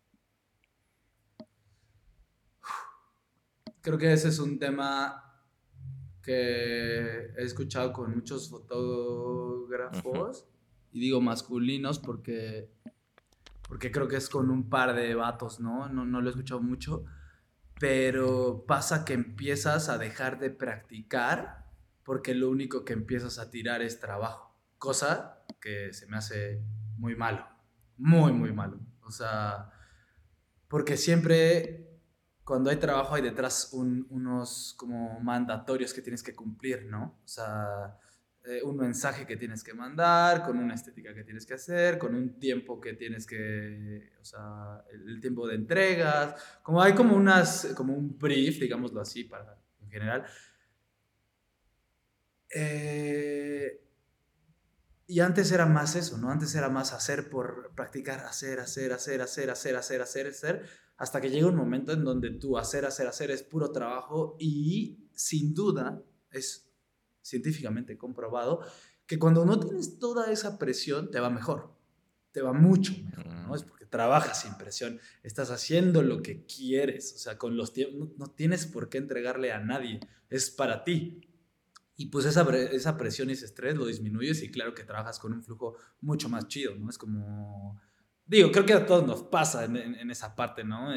[3.82, 5.24] Creo que ese es un tema
[6.22, 10.46] que he escuchado con muchos fotógrafos
[10.92, 12.70] y digo masculinos porque
[13.68, 15.88] porque creo que es con un par de vatos, ¿no?
[15.90, 17.04] No, no lo he escuchado mucho
[17.78, 21.66] pero pasa que empiezas a dejar de practicar
[22.04, 26.62] porque lo único que empiezas a tirar es trabajo, cosa que se me hace
[26.96, 27.46] muy malo,
[27.96, 28.80] muy, muy malo.
[29.02, 29.70] O sea,
[30.68, 31.88] porque siempre
[32.44, 37.20] cuando hay trabajo hay detrás unos como mandatorios que tienes que cumplir, ¿no?
[37.22, 37.98] O sea,
[38.48, 42.14] eh, un mensaje que tienes que mandar, con una estética que tienes que hacer, con
[42.14, 47.74] un tiempo que tienes que, o sea, el, tiempo de entregas, como hay como unas,
[47.76, 50.24] como un brief, digámoslo así, para, en general.
[52.54, 53.84] Eh,
[55.06, 56.30] y antes era más eso, ¿no?
[56.30, 61.20] Antes era más hacer por practicar, hacer, hacer, hacer, hacer, hacer, hacer, hacer, hacer, hasta
[61.20, 65.52] que llega un momento en donde tú hacer, hacer, hacer es puro trabajo y sin
[65.52, 66.67] duda es
[67.28, 68.60] científicamente comprobado
[69.06, 71.74] que cuando no tienes toda esa presión, te va mejor.
[72.32, 73.54] Te va mucho mejor, ¿no?
[73.54, 78.10] Es porque trabajas sin presión, estás haciendo lo que quieres, o sea, con los tiempos,
[78.18, 81.22] no, tienes por qué entregarle a nadie, es para ti.
[81.96, 85.32] Y pues esa, esa presión y ese estrés lo disminuyes y claro que trabajas con
[85.32, 86.90] un flujo mucho más chido, ¿no?
[86.90, 87.80] Es como
[88.28, 90.90] Digo, creo que a todos nos pasa en, esa parte, ¿no?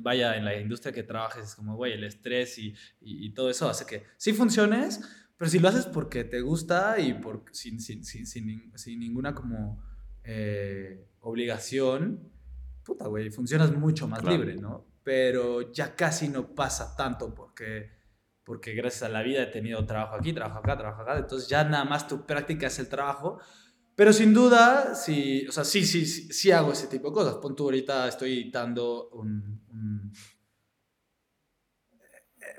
[0.00, 3.68] vaya, en la industria que trabajes, es como, güey, el estrés y, y, todo eso
[3.68, 5.00] hace que sí funciones,
[5.42, 9.82] pero si lo haces porque te gusta y por, sin, sin, sin, sin ninguna como
[10.22, 12.30] eh, obligación,
[12.84, 14.86] puta, güey, funcionas mucho más libre, ¿no?
[15.02, 17.90] Pero ya casi no pasa tanto porque,
[18.44, 21.64] porque gracias a la vida he tenido trabajo aquí, trabajo acá, trabajo acá, entonces ya
[21.64, 23.40] nada más tu práctica es el trabajo
[23.94, 27.34] pero sin duda, sí, o sea, sí, sí, sí, hago ese tipo de cosas.
[27.36, 29.60] Pon tú ahorita estoy dando un...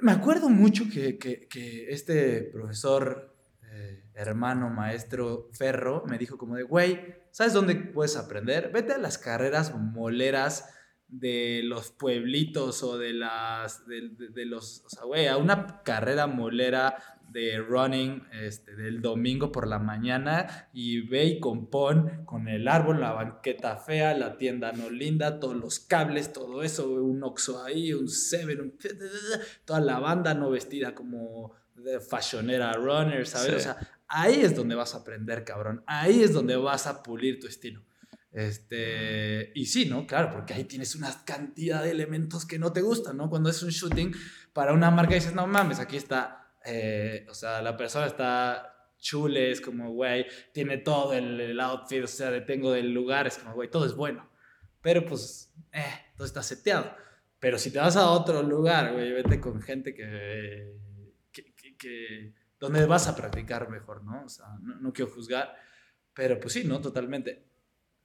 [0.03, 3.33] Me acuerdo mucho que, que, este profesor,
[3.71, 8.69] eh, hermano, maestro Ferro, me dijo como de, güey, ¿sabes dónde puedes aprender?
[8.73, 10.75] Vete a las carreras moleras
[11.07, 16.27] de los pueblitos o de las, de, de los, o sea, güey, a una carrera
[16.27, 16.97] molera
[17.33, 23.01] de running este, del domingo por la mañana y ve y compón con el árbol,
[23.01, 27.91] la banqueta fea, la tienda no linda, todos los cables, todo eso, un Oxxo ahí,
[27.91, 28.77] un Seven,
[29.65, 33.55] toda la banda no vestida como de fashionera runner, ¿sabes?
[33.55, 33.77] O sea,
[34.07, 35.83] ahí es donde vas a aprender, cabrón.
[35.87, 37.81] Ahí es donde vas a pulir tu estilo.
[38.31, 40.05] Este, y sí, ¿no?
[40.05, 43.29] Claro, porque ahí tienes una cantidad de elementos que no te gustan, ¿no?
[43.29, 44.13] Cuando es un shooting
[44.53, 49.51] para una marca dices, no mames, aquí está eh, o sea, la persona está chule,
[49.51, 53.69] es como, güey, tiene todo el, outfit, o sea, tengo del lugar, es como, güey,
[53.69, 54.29] todo es bueno.
[54.81, 56.95] Pero pues, eh, todo está seteado.
[57.39, 60.73] Pero si te vas a otro lugar, güey, vete con gente que,
[61.31, 64.23] que, que, donde vas a practicar mejor, ¿no?
[64.23, 65.53] O sea, no, no, quiero juzgar,
[66.13, 66.79] pero pues sí, ¿no?
[66.79, 67.45] Totalmente.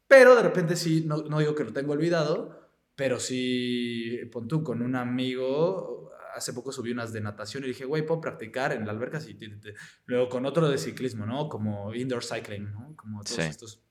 [0.08, 4.64] Pero de repente sí, no, no digo que lo tengo olvidado, pero sí, pon tú
[4.64, 5.97] con un amigo,
[6.38, 9.20] hace poco subí unas de natación y dije, güey, puedo practicar en la alberca.
[9.20, 9.38] Sí,
[10.06, 11.48] Luego con otro de ciclismo, ¿no?
[11.48, 12.94] Como indoor cycling, ¿no?
[12.96, 13.82] Como todos estos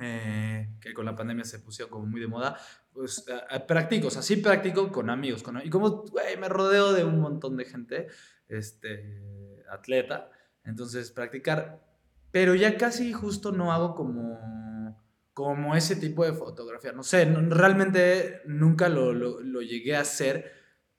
[0.00, 2.56] eh, que con la pandemia se pusieron como muy de moda.
[2.92, 3.24] Pues
[3.66, 5.42] practico, o sea, sí practico con amigos.
[5.42, 8.08] Con, y como, güey, me rodeo de un montón de gente,
[8.48, 10.30] este, atleta.
[10.64, 11.82] Entonces, practicar.
[12.30, 14.96] Pero ya casi justo no hago como,
[15.32, 16.92] como ese tipo de fotografía.
[16.92, 20.57] No sé, realmente nunca lo, lo, lo llegué a hacer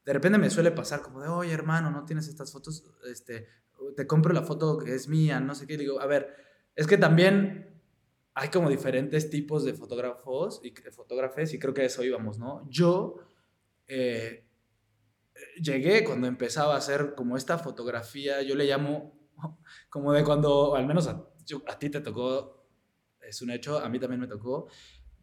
[0.09, 3.45] de repente me suele pasar como de, oye hermano, no tienes estas fotos, este,
[3.95, 5.77] te compro la foto que es mía, no sé qué.
[5.77, 6.35] Digo, a ver,
[6.75, 7.79] es que también
[8.33, 12.67] hay como diferentes tipos de fotógrafos y fotógrafes y creo que a eso íbamos, ¿no?
[12.71, 13.17] Yo
[13.87, 14.47] eh,
[15.61, 19.13] llegué cuando empezaba a hacer como esta fotografía, yo le llamo
[19.91, 21.23] como de cuando, al menos a,
[21.67, 22.67] a ti te tocó,
[23.21, 24.69] es un hecho, a mí también me tocó,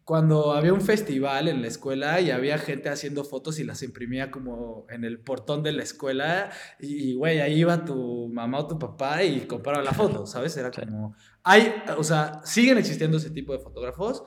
[0.07, 4.31] cuando había un festival en la escuela y había gente haciendo fotos y las imprimía
[4.31, 6.49] como en el portón de la escuela
[6.79, 10.55] y, güey, ahí iba tu mamá o tu papá y compraba la foto, ¿sabes?
[10.55, 11.13] Era como...
[11.43, 14.23] Hay, o sea, siguen existiendo ese tipo de fotógrafos,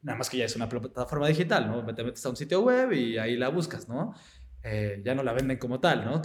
[0.00, 1.84] nada más que ya es una plataforma digital, ¿no?
[1.94, 4.14] Te metes a un sitio web y ahí la buscas, ¿no?
[4.62, 6.22] Eh, ya no la venden como tal, ¿no?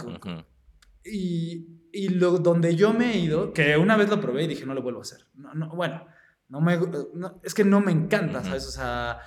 [1.04, 4.64] Y, y lo, donde yo me he ido, que una vez lo probé y dije,
[4.64, 5.26] no lo vuelvo a hacer.
[5.34, 6.06] No, no, bueno
[6.54, 6.78] no me,
[7.42, 8.68] es que no me encanta, ¿sabes?
[8.68, 9.18] O sea,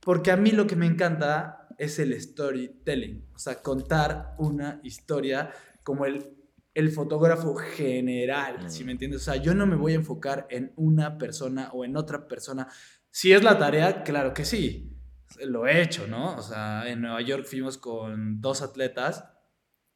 [0.00, 5.52] porque a mí lo que me encanta es el storytelling, o sea, contar una historia
[5.84, 6.36] como el,
[6.74, 9.20] el fotógrafo general, si me entiendes?
[9.20, 12.66] O sea, yo no me voy a enfocar en una persona o en otra persona.
[13.10, 14.98] Si es la tarea, claro que sí,
[15.38, 16.34] lo he hecho, ¿no?
[16.36, 19.24] O sea, en Nueva York fuimos con dos atletas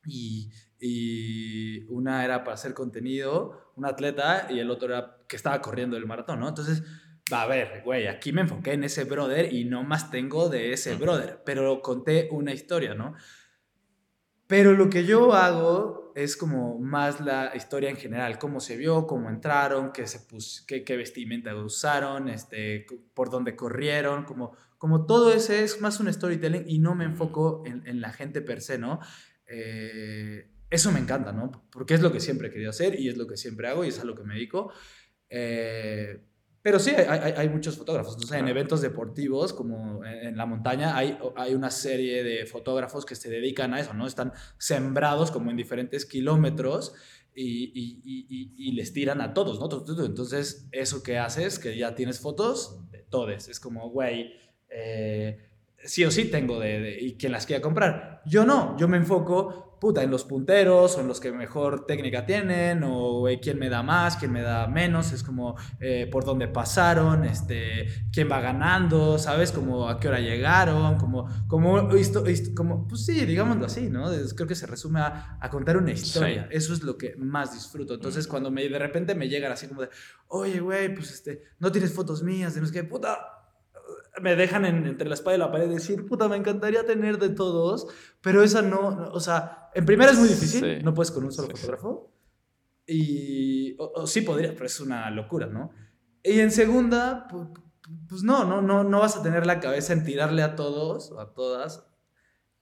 [0.07, 5.61] y, y una era para hacer contenido, un atleta, y el otro era que estaba
[5.61, 6.49] corriendo el maratón, ¿no?
[6.49, 6.83] Entonces,
[7.33, 10.72] va a ver, güey, aquí me enfoqué en ese brother y no más tengo de
[10.72, 13.14] ese brother, pero conté una historia, ¿no?
[14.47, 19.07] Pero lo que yo hago es como más la historia en general, cómo se vio,
[19.07, 20.26] cómo entraron, qué, se
[20.66, 26.12] qué, qué, vestimenta usaron, este, por dónde corrieron, como, como todo ese es más un
[26.12, 29.01] storytelling y no me enfoco en, en la gente per se, ¿no?
[29.47, 31.66] Eh, eso me encanta, ¿no?
[31.71, 33.89] Porque es lo que siempre he querido hacer y es lo que siempre hago y
[33.89, 34.73] es a lo que me dedico.
[35.31, 36.25] Eh,
[36.61, 38.19] pero sí, hay, hay, muchos fotógrafos.
[38.19, 38.37] ¿no?
[38.37, 43.31] en eventos deportivos, como en, la montaña, hay, hay una serie de fotógrafos que se
[43.31, 44.07] dedican a eso, ¿no?
[44.07, 46.95] Están sembrados como en diferentes kilómetros
[47.35, 50.05] y, y, y, les tiran a todos, ¿no?
[50.05, 53.49] Entonces, eso que haces, que ya tienes fotos de todos.
[53.49, 54.33] Es como, güey,
[54.69, 55.49] eh,
[55.85, 58.23] sí o sí tengo de, y quien las quiera comprar.
[58.27, 62.26] Yo no, yo me enfoco puta, en los punteros, o en los que mejor técnica
[62.26, 66.24] tienen, o eh, quién me da más, quién me da menos, es como eh, por
[66.24, 69.53] dónde pasaron, este, quién va ganando, ¿sabes?
[69.53, 71.89] Como a qué hora llegaron, como, como,
[72.55, 74.09] como pues sí, digámoslo así, ¿no?
[74.35, 77.95] creo que se resume a, a contar una historia, eso es lo que más disfruto.
[77.95, 79.91] Entonces, cuando me, de repente me llegan así como de,
[80.29, 83.38] oye, güey, pues este, no tienes fotos mías, de no sé puta,
[84.21, 87.87] me dejan entre la espada y la pared decir, puta, me encantaría tener de todos,
[88.21, 91.49] pero esa no, o sea, en primera es muy difícil, no puedes con un solo
[91.49, 92.12] fotógrafo.
[92.87, 95.71] Y, o, sí podría, pero es una locura, ¿no?
[96.23, 97.49] Y en segunda, pues,
[98.09, 101.21] pues, no, no, no, no vas a tener la cabeza en tirarle a todos o
[101.21, 101.87] a todas.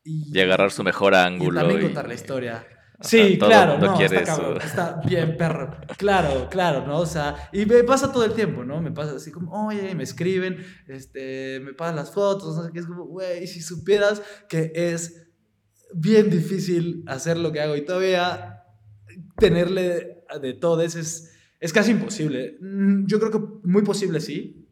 [0.03, 1.61] Y, agarrar su mejor ángulo.
[1.61, 2.67] Y también contar la historia.
[3.01, 5.77] Sí, claro, no, está, está bien, perro.
[5.99, 6.99] Claro, claro, ¿no?
[6.99, 8.81] O sea, y me pasa todo el tiempo, ¿no?
[8.81, 12.79] Me pasa así como, oye, me escriben, este, me pasan las fotos, no sé qué,
[12.81, 15.29] es como, güey, si supieras que es
[15.93, 18.65] bien difícil hacer lo que hago y todavía
[19.39, 22.57] tenerle de todo es, es casi imposible.
[22.61, 24.67] Mm, yo creo que muy posible sí,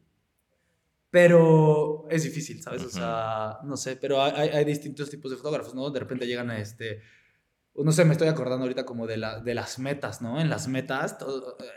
[1.11, 2.83] pero es difícil, ¿sabes?
[2.83, 5.89] O sea, no sé, pero hay, hay distintos tipos de fotógrafos, ¿no?
[5.91, 7.01] De repente llegan a este
[7.83, 10.39] no sé, me estoy acordando ahorita como de, la, de las metas, ¿no?
[10.39, 11.17] En las metas,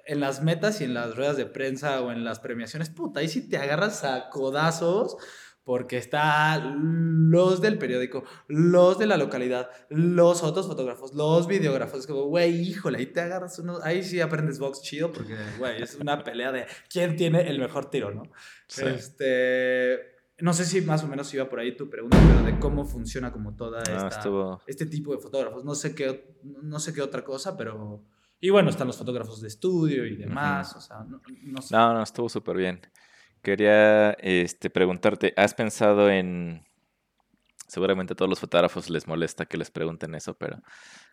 [0.07, 3.29] en las metas y en las ruedas de prensa o en las premiaciones, puta, ahí
[3.29, 5.17] sí te agarras a codazos
[5.65, 12.01] porque está los del periódico, los de la localidad, los otros fotógrafos, los videógrafos.
[12.01, 15.83] Es como, güey, híjole, ahí te agarras uno, ahí sí aprendes box chido porque, güey,
[15.83, 18.23] es una pelea de quién tiene el mejor tiro, ¿no?
[18.69, 22.85] Este no sé si más o menos iba por ahí tu pregunta, pero de cómo
[22.85, 25.65] funciona como toda esta, este tipo de fotógrafos.
[25.65, 28.05] No sé, qué, no sé qué otra cosa, pero...
[28.41, 31.75] Y bueno, están los fotógrafos de estudio y demás, o sea, no, no sé.
[31.75, 32.81] No, no, estuvo súper bien.
[33.43, 36.65] Quería este, preguntarte, ¿has pensado en...
[37.67, 40.63] Seguramente a todos los fotógrafos les molesta que les pregunten eso, pero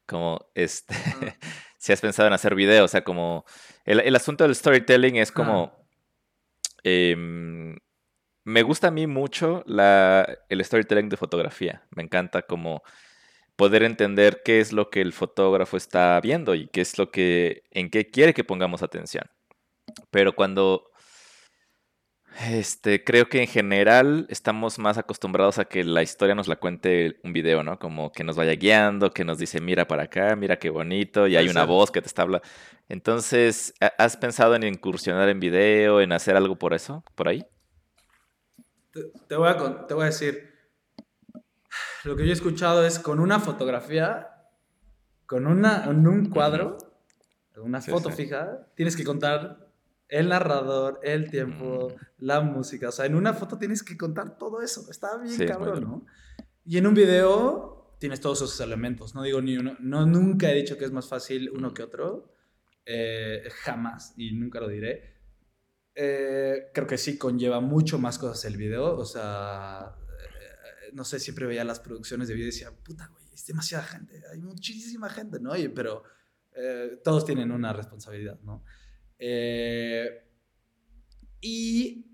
[0.06, 0.96] como este,
[1.78, 3.44] si has pensado en hacer video, o sea, como
[3.84, 5.74] el, el asunto del storytelling es como,
[6.84, 7.76] em,
[8.46, 11.84] me gusta a mí mucho la, el storytelling de fotografía.
[11.90, 12.84] Me encanta como
[13.56, 17.64] poder entender qué es lo que el fotógrafo está viendo y qué es lo que,
[17.72, 19.26] en qué quiere que pongamos atención.
[20.12, 20.92] Pero cuando,
[22.48, 27.20] este, creo que en general estamos más acostumbrados a que la historia nos la cuente
[27.24, 27.80] un video, ¿no?
[27.80, 31.36] Como que nos vaya guiando, que nos dice, mira para acá, mira qué bonito, y
[31.36, 32.46] hay una voz que te está hablando.
[32.90, 37.44] Entonces, ¿has pensado en incursionar en video, en hacer algo por eso, por ahí?
[39.28, 40.52] Te, voy a, te voy a decir,
[42.04, 44.32] lo que yo he escuchado es con una fotografía,
[45.26, 46.78] con una, un cuadro,
[47.58, 49.70] una foto fija, tienes que contar
[50.08, 52.90] el narrador, el tiempo, la música.
[52.90, 54.90] O sea, en una foto tienes que contar todo eso.
[54.90, 56.06] Está bien cabrón, ¿no?
[56.64, 59.16] Y en un video tienes todos esos elementos.
[59.16, 62.32] No digo ni uno, no, nunca he dicho que es más fácil uno que otro.
[62.86, 65.15] Eh, jamás, y nunca lo diré.
[65.96, 68.98] Eh, creo que sí conlleva mucho más cosas el video.
[68.98, 73.26] O sea, eh, no sé, siempre veía las producciones de video y decía, puta, güey,
[73.34, 75.52] es demasiada gente, hay muchísima gente, ¿no?
[75.52, 76.04] Oye, pero
[76.54, 78.64] eh, todos tienen una responsabilidad, ¿no?
[81.42, 82.06] y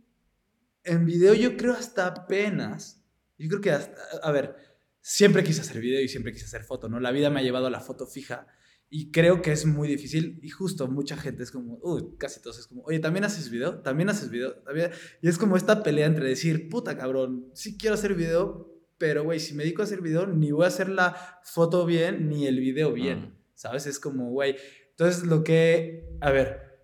[0.83, 3.03] en video yo creo hasta apenas,
[3.39, 4.55] yo creo que hasta, a ver,
[5.01, 6.99] siempre quise hacer video y siempre quise hacer foto, ¿no?
[6.99, 8.47] La vida me ha llevado a la foto fija
[8.93, 12.59] y creo que es muy difícil y justo mucha gente es como, uy, casi todos
[12.59, 13.79] es como, oye, ¿también haces video?
[13.79, 14.55] ¿También haces video?
[14.63, 14.91] ¿También?
[15.21, 19.39] Y es como esta pelea entre decir, puta cabrón, sí quiero hacer video, pero güey,
[19.39, 22.59] si me dedico a hacer video, ni voy a hacer la foto bien, ni el
[22.59, 23.87] video bien, ¿sabes?
[23.87, 24.57] Es como, güey.
[24.89, 26.83] Entonces lo que, a ver,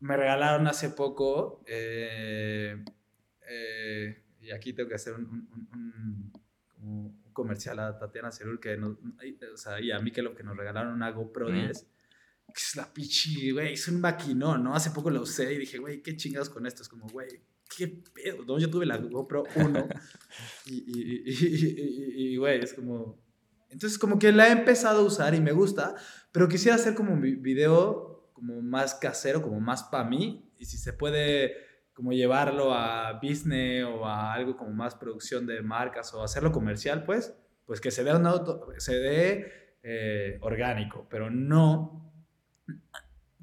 [0.00, 2.84] me regalaron hace poco, eh,
[3.48, 5.48] eh, y aquí tengo que hacer un,
[6.82, 10.42] un comercial a Tatiana Cerul que nos, o sea, y a mí que lo que
[10.42, 11.86] nos regalaron una GoPro 10.
[12.48, 14.74] Que es la pichi, güey, es un maquinón, ¿no?
[14.74, 16.82] Hace poco la usé y dije, güey, qué chingados con esto.
[16.82, 17.28] Es como, güey,
[17.76, 18.58] qué pedo, ¿no?
[18.58, 19.88] Yo tuve la GoPro 1
[20.66, 23.22] y, güey, es como...
[23.70, 25.94] Entonces como que la he empezado a usar y me gusta,
[26.32, 30.78] pero quisiera hacer como un video como más casero, como más para mí, y si
[30.78, 31.67] se puede
[31.98, 37.02] como llevarlo a business o a algo como más producción de marcas o hacerlo comercial,
[37.02, 37.36] pues,
[37.66, 38.22] pues que se vea,
[38.76, 42.08] se ve eh, orgánico, pero no.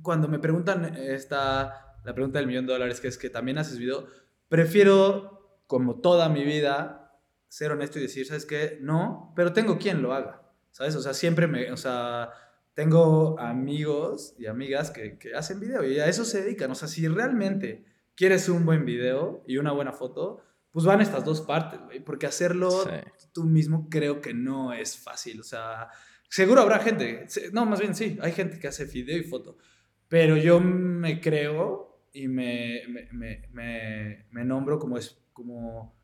[0.02, 3.78] Cuando me preguntan esta, la pregunta del millón de dólares, que es que también haces
[3.78, 4.08] video,
[4.48, 8.78] prefiero, como toda mi vida, ser honesto y decir, ¿sabes qué?
[8.80, 10.96] No, pero tengo quien lo haga, ¿sabes?
[10.96, 12.30] O sea, siempre me, o sea,
[12.74, 16.88] tengo amigos y amigas que, que hacen video y a eso se dedican, o sea,
[16.88, 20.42] si realmente quieres un buen video y una buena foto,
[20.72, 22.90] pues van estas dos partes, güey, porque hacerlo Sí.
[23.34, 25.90] tú mismo creo que no es fácil, o sea,
[26.30, 29.58] seguro habrá gente, no, más bien sí, hay gente que hace video y foto,
[30.08, 33.10] pero yo me creo y me, me,
[33.52, 35.96] me, me- nombro como, es, como,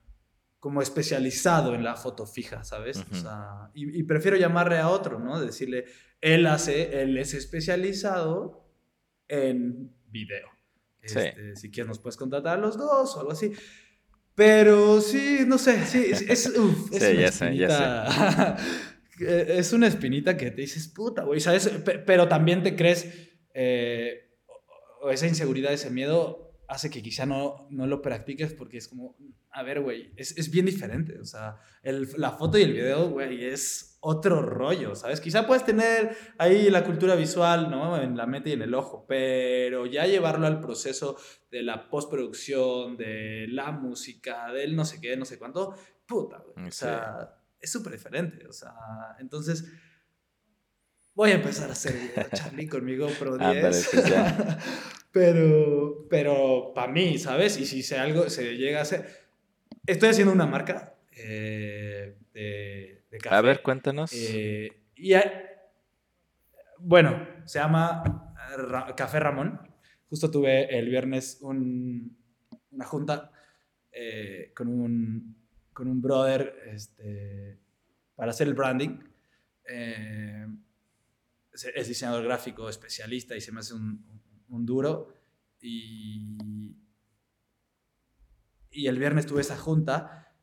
[0.59, 2.97] como especializado en la foto fija, ¿sabes?
[2.97, 3.15] O Ujú.
[3.15, 5.39] sea, y, y prefiero llamarle a otro, ¿no?
[5.39, 5.85] Decirle,
[6.19, 8.65] él hace, él es especializado
[9.27, 10.47] en video.
[11.03, 11.19] Sí.
[11.19, 13.51] Este, Si quieres nos puedes contratar a los dos o algo así.
[14.35, 18.57] Pero sí, no sé, sí, es, es, uf, es Sí, una ya sé, ya espinita.
[19.19, 21.67] Eh, es una espinita que te dices, puta, güey, ¿sabes?
[21.67, 23.07] Pe- Pero también te crees,
[23.53, 24.29] eh,
[25.11, 29.17] esa inseguridad, ese miedo, hace que quizá no, no lo practiques porque es como,
[29.51, 31.19] a ver, güey, es, es bien diferente.
[31.19, 35.19] O sea, el- la foto y el video, güey, es otro rollo, ¿sabes?
[35.19, 38.01] Quizá puedes tener ahí la cultura visual, ¿no?
[38.01, 41.17] En la mente y en el ojo, pero ya llevarlo al proceso
[41.51, 45.75] de la postproducción, de la música, del no sé qué, no sé cuánto,
[46.07, 46.67] puta, güey.
[46.67, 46.79] O Sí.
[46.79, 48.47] sea, es súper diferente.
[48.47, 48.73] O sea,
[49.19, 49.65] entonces
[51.13, 53.41] voy a empezar a hacer video, Charlie, conmigo Pro 10.
[53.55, 54.57] Ándale, pues ya.
[55.11, 57.57] pero, pero para mí, ¿sabes?
[57.59, 59.07] Y si se algo se llega a hacer.
[59.85, 63.35] Estoy haciendo una marca eh, de, de café.
[63.35, 64.11] A ver, cuéntanos.
[64.13, 65.31] Eh, y hay-
[66.79, 69.59] bueno, se llama Ra- Café Ramón.
[70.09, 72.17] Justo tuve el viernes un-
[72.71, 73.31] una junta
[73.91, 75.35] eh, con, un,
[75.73, 77.57] con un brother este,
[78.15, 78.99] para hacer el branding.
[79.67, 80.47] Eh,
[81.53, 84.03] es, es diseñador gráfico especialista y se me hace un,
[84.51, 85.13] un duro.
[85.61, 86.37] Y,
[88.71, 90.33] y el viernes tuve esa junta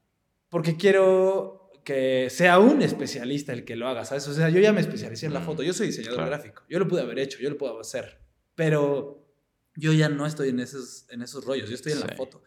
[0.48, 4.28] porque quiero que sea un especialista el que lo haga, ¿sabes?
[4.28, 6.30] O sea, yo ya me especialicé en la Mm, foto, yo soy diseñador claro.
[6.30, 8.20] gráfico, yo lo pude haber hecho, yo lo puedo hacer,
[8.54, 9.26] pero
[9.74, 12.42] yo ya no estoy en esos, en esos rollos, yo estoy en la foto.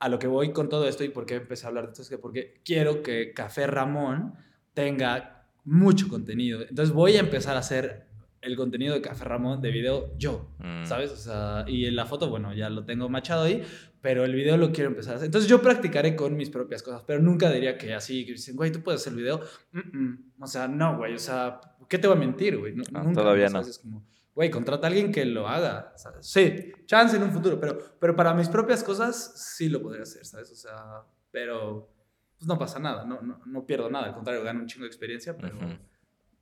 [0.00, 2.02] A lo que voy con todo esto y por qué empecé a hablar de esto
[2.02, 4.34] es que porque quiero que Café Ramón
[4.74, 6.60] tenga mucho contenido.
[6.62, 8.07] Entonces voy a empezar a hacer
[8.40, 11.10] el contenido de Café Ramón de video yo, Mm, ¿sabes?
[11.12, 13.62] O sea, y en la foto, bueno, ya lo tengo machado ahí,
[14.00, 15.26] pero el video lo quiero empezar a hacer.
[15.26, 18.70] Entonces yo practicaré con mis propias cosas, pero nunca diría que así, que dicen, güey,
[18.70, 19.40] tú puedes hacer el video.
[19.72, 20.32] Mm, mm.
[20.40, 22.74] O sea, no, güey, o sea, ¿qué te voy a mentir, güey?
[22.74, 23.60] No, No, nunca, todavía no.
[23.60, 25.92] Es como, güey, contrata a alguien que lo haga.
[25.96, 26.26] ¿sabes?
[26.26, 30.24] Sí, chance en un futuro, pero, pero para mis propias cosas sí lo podría hacer,
[30.24, 30.52] ¿sabes?
[30.52, 31.90] O sea, pero
[32.36, 34.88] pues no pasa nada, no, no, no pierdo nada, al contrario, gano un chingo de
[34.88, 35.58] experiencia, pero...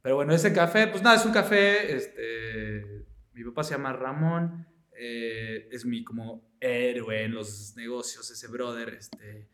[0.07, 4.65] Pero bueno, ese café, pues nada, es un café, este, mi papá se llama Ramón,
[4.97, 9.49] eh, es mi como héroe en los negocios, ese brother, este,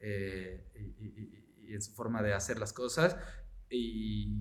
[0.00, 0.64] eh,
[0.98, 3.18] y, y- y- en su forma de hacer las cosas,
[3.68, 4.32] y,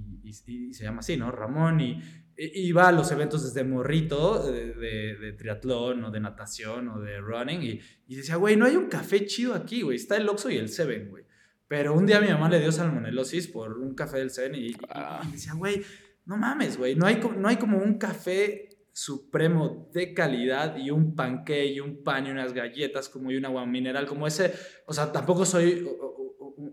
[0.71, 1.31] se llama así, ¿no?
[1.31, 6.87] Ramón, y va a los eventos desde morrito, de, de- de triatlón, o de natación,
[6.87, 10.15] o de running, y, y decía, güey, no hay un café chido aquí, güey, está
[10.15, 11.25] el Oxxo y el Seven, güey.
[11.67, 15.21] Pero un día mi mamá le dio salmonelosis por un café del Seven y, Ah.
[15.27, 15.81] y decía, güey,
[16.25, 21.13] no mames, güey, no hay, no hay como un café supremo de calidad y un
[21.15, 24.53] panque y un pan y unas galletas como y un agua mineral como ese.
[24.87, 26.27] O sea, tampoco soy un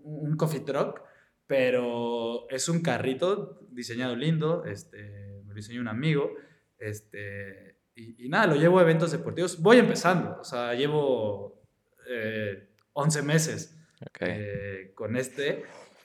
[0.05, 1.03] un coffee truck,
[1.47, 6.31] pero es un carrito diseñado lindo, este, me lo diseñó un amigo,
[6.79, 9.61] este, y, y nada, lo llevo a eventos deportivos.
[9.61, 11.63] Voy empezando, o sea, llevo
[12.09, 14.19] eh, 11 meses Ok.
[14.21, 15.65] eh, con este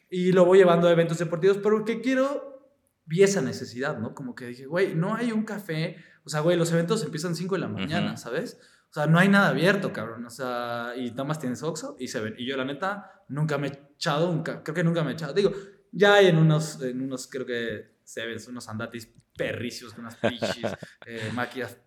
[0.10, 2.74] y lo voy llevando a eventos deportivos porque quiero,
[3.06, 4.16] vi esa necesidad, ¿no?
[4.16, 7.56] Como que dije, güey, no hay un café, o sea, güey, los eventos empiezan 5
[7.56, 8.22] de la mañana, Ujú.
[8.22, 8.60] ¿sabes?
[8.90, 12.08] O sea, no hay nada abierto, cabrón, o sea, y nada más tienes Oxxo y
[12.08, 12.34] se ven.
[12.40, 15.34] Y yo, la neta, nunca me he echado, un creo que nunca me he echado,
[15.34, 15.52] digo,
[15.92, 20.66] ya hay en unos, en unos creo que Sevens, unos andatis perrísimos con unas pichis,
[21.06, 21.78] eh, máquinas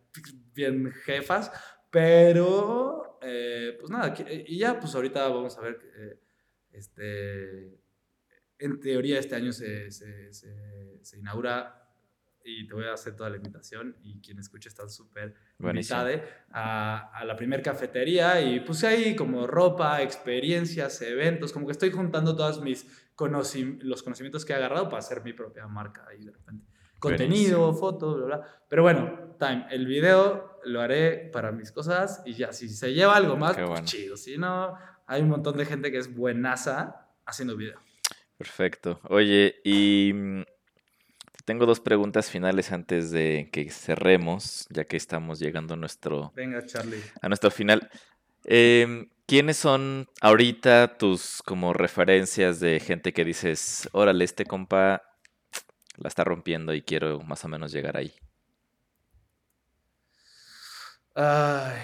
[0.54, 1.50] bien jefas,
[1.90, 6.18] pero, eh, pues nada, que- y ya, pues ahorita vamos a ver, eh,
[6.72, 7.78] este,
[8.58, 11.78] en teoría este año se, se, se- se inaugura
[12.44, 16.10] y te voy a hacer toda la invitación y quien escuche está súper invitada
[16.50, 21.90] a, a la primer cafetería y puse ahí como ropa, experiencias, eventos, como que estoy
[21.92, 26.24] juntando todas mis conoci- los conocimientos que he agarrado para hacer mi propia marca ahí
[26.24, 26.66] de repente.
[26.98, 27.74] Contenido, Buenísimo.
[27.74, 28.64] fotos, bla, bla.
[28.68, 33.16] Pero bueno, time, el video lo haré para mis cosas y ya, si se lleva
[33.16, 34.16] algo más, pues chido.
[34.16, 34.74] Si no,
[35.06, 37.78] hay un montón de gente que es buenaza haciendo video.
[38.38, 39.00] Perfecto.
[39.08, 40.42] Oye, y mm,
[41.44, 46.64] tengo dos preguntas finales antes de que cerremos, ya que estamos llegando a nuestro, Venga,
[46.66, 47.02] Charlie.
[47.20, 47.90] a nuestro final.
[48.44, 55.02] Em, ¿quiénes son ahorita tus como referencias de gente que dices, órale, este compa
[55.96, 58.12] la está rompiendo y quiero más o menos llegar ahí?
[61.14, 61.78] Ay,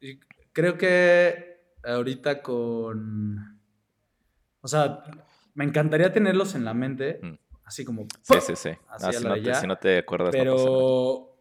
[0.00, 0.18] y
[0.52, 3.60] creo que ahorita con...
[4.60, 5.02] O sea,
[5.54, 7.34] me encantaría tenerlos en la mente, Mm.
[7.64, 8.06] así como...
[8.22, 8.70] Sí, sí, sí.
[8.88, 10.38] Así No, a si, no te, ya, si no te acuerdas, no.
[10.38, 11.32] Pero...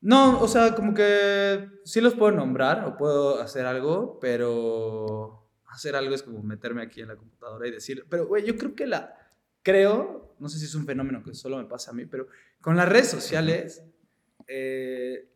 [0.00, 5.96] No, o sea, como que sí los puedo nombrar o puedo hacer algo, pero hacer
[5.96, 8.86] algo es como meterme aquí en la computadora y decir, pero güey, yo creo que
[8.86, 9.14] la,
[9.62, 12.28] creo, no sé si es un fenómeno que solo me pasa a mí, pero
[12.60, 13.82] con las redes sociales,
[14.46, 15.28] eh,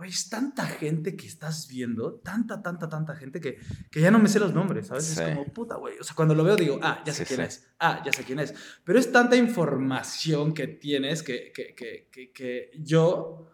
[0.00, 3.58] güey, es tanta gente que estás viendo, tanta, tanta, tanta gente que,
[3.90, 5.04] que ya no me sé los nombres, ¿sabes?
[5.04, 5.20] Sí.
[5.20, 7.48] Es como, puta, güey, o sea, cuando lo veo digo, ah, ya sé Sí, quién
[7.50, 7.56] sí.
[7.58, 12.08] es, ah, ya sé quién es, pero es tanta información que tienes que, que, que,
[12.10, 13.50] que, que yo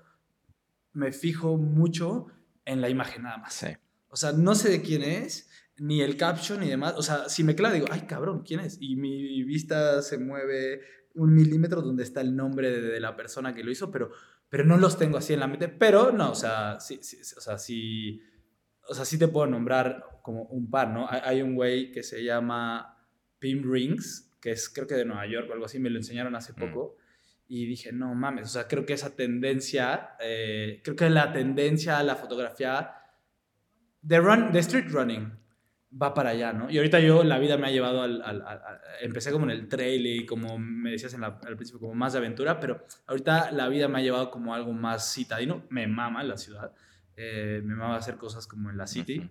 [0.93, 2.29] me fijo mucho
[2.65, 3.67] en la imagen nada más.
[4.09, 6.95] O sea, no sé de quién es, ni el caption ni demás.
[6.97, 8.79] O sea, si me clavo, digo, ay, cabrón, ¿quién es?
[8.81, 10.81] Y mi vista se mueve
[11.15, 14.11] un milímetro donde está el nombre de, de la persona que lo hizo, pero,
[14.49, 15.69] pero no los tengo así en la mente.
[15.69, 18.21] Pero no, o sea, sí, sí, o sea, sí,
[18.89, 21.07] o sea, sí te puedo nombrar como un par, ¿no?
[21.11, 23.05] Hay, hay un güey que se llama
[23.39, 26.35] Pim Rings, que es creo que de Nueva York o algo así, me lo enseñaron
[26.37, 26.57] hace Mm.
[26.57, 26.97] poco.
[27.49, 31.99] Y dije, no mames, o sea, creo que esa tendencia, eh, creo que la tendencia
[31.99, 32.93] a la fotografía
[34.03, 35.33] de, run, de street running
[35.91, 36.71] va para allá, ¿no?
[36.71, 38.21] Y ahorita yo, la vida me ha llevado al...
[38.23, 41.57] al- al- al- empecé como en el trail y como me decías en la- al
[41.57, 45.15] principio, como más de aventura, pero ahorita la vida me ha llevado como algo más
[45.15, 45.65] citadino.
[45.71, 46.73] Me mama la ciudad,
[47.17, 49.31] eh, me mama hacer cosas como en la city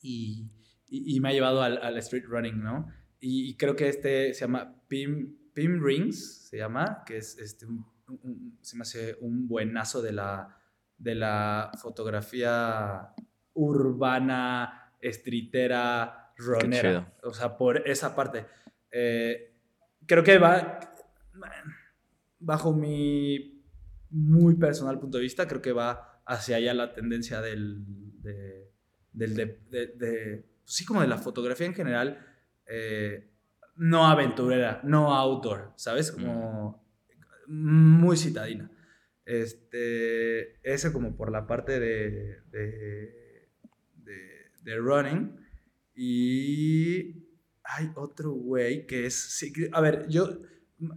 [0.00, 0.48] y,
[0.88, 2.88] y- y me ha llevado al, al street running, ¿no?
[3.20, 7.66] Y, y creo que este se llama Pim, Pim Rings, se llama, que es este,
[7.66, 10.56] un- un- se me hace un buenazo de la,
[10.98, 13.08] de la fotografía
[13.54, 17.14] urbana, streetera, ronera.
[17.22, 18.46] O sea, por esa parte.
[18.90, 19.54] Eh,
[20.06, 20.80] creo que va,
[22.38, 23.62] bajo mi
[24.10, 27.84] muy personal punto de vista, creo que va hacia allá la tendencia del,
[28.22, 28.70] de,
[29.12, 32.24] del de, de- de- pues sí, como de la fotografía en general,
[32.66, 33.30] eh,
[33.76, 36.10] no aventurera, no outdoor, ¿sabes?
[36.10, 36.84] Como
[37.46, 38.70] muy citadina.
[39.24, 42.40] Este, ese como por la parte de,
[44.66, 45.36] de, running.
[45.94, 47.24] Y
[47.64, 49.44] hay otro güey que es...
[49.72, 50.40] A ver, yo,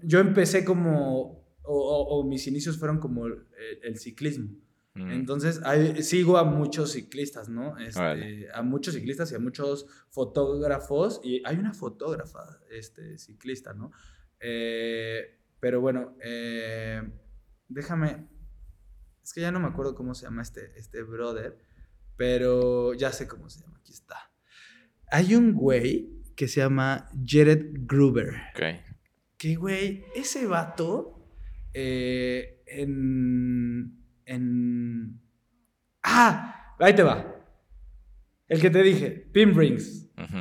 [0.04, 1.40] yo empecé como...
[1.64, 3.46] O, o- o mis inicios fueron como el,
[3.84, 4.50] el ciclismo.
[4.96, 5.12] Mm.
[5.12, 7.78] Entonces, hay- sigo a muchos ciclistas, ¿no?
[7.78, 11.22] Este, a muchos ciclistas y a muchos fotógrafos.
[11.24, 13.92] Y hay una fotógrafa este, ciclista, ¿no?
[14.40, 17.04] Eh, pero bueno, eh,
[17.68, 18.28] déjame.
[19.24, 21.60] Es que ya no me acuerdo cómo se llama este, este brother,
[22.20, 23.78] pero ya sé cómo se llama.
[23.80, 24.18] Aquí está.
[25.10, 28.34] Hay un güey que se llama Jared Gruber.
[28.54, 28.62] Ok.
[29.38, 31.26] Que, güey, ese vato
[31.74, 35.20] eh, en, en...
[36.04, 37.36] Ah, ahí te va.
[38.50, 40.38] El que te dije, Pim Rings, Ujú.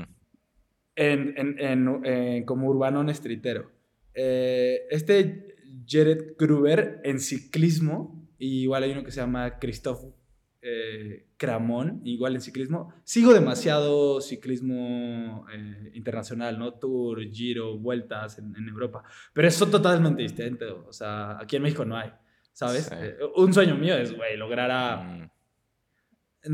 [0.97, 3.71] en, en, en, en- como urbanón estritero.
[4.15, 5.55] Eh, este
[5.87, 10.03] Jared Gruber en ciclismo, y igual hay uno que se llama Christoph
[10.61, 12.93] eh, Cramón, igual en ciclismo.
[13.05, 16.75] Sigo demasiado ciclismo eh, internacional, ¿no?
[16.75, 19.03] Tour, Giro, vueltas en, en Europa.
[19.33, 20.85] Pero eso totalmente distinto.
[20.89, 22.11] O sea, aquí en México no hay,
[22.53, 22.87] ¿sabes?
[22.87, 22.95] Sí.
[22.99, 25.31] Eh, un sueño mío es, güey, lograr a Mm.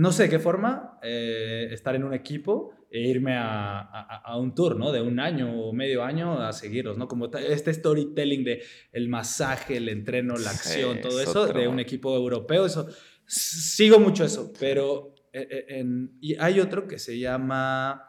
[0.00, 4.38] no sé de qué forma, eh, estar en un equipo e irme a, a- a
[4.38, 4.92] un tour, ¿no?
[4.92, 7.06] De un año o medio año a seguirlos, ¿no?
[7.08, 11.58] Como este storytelling de el masaje, el entreno, la Sí, acción, todo es eso otro.
[11.60, 12.86] de un equipo europeo, eso.
[13.34, 18.08] Sigo mucho eso, pero eh, eh, en- y hay otro que se llama...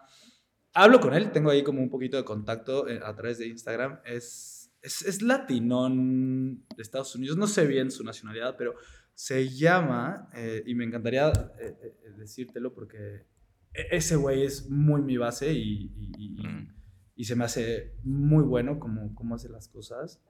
[0.74, 4.00] Hablo con él, tengo ahí como un poquito de contacto eh, a través de Instagram.
[4.06, 8.76] Es, es, es latinón de Estados Unidos, no sé bien su nacionalidad, pero
[9.14, 13.26] se llama, eh, y me encantaría eh, eh, decírtelo porque
[13.74, 16.76] e- ese güey es muy mi base y, y- y- y- Mm.
[17.16, 20.22] y se me hace muy bueno como, como hace las cosas.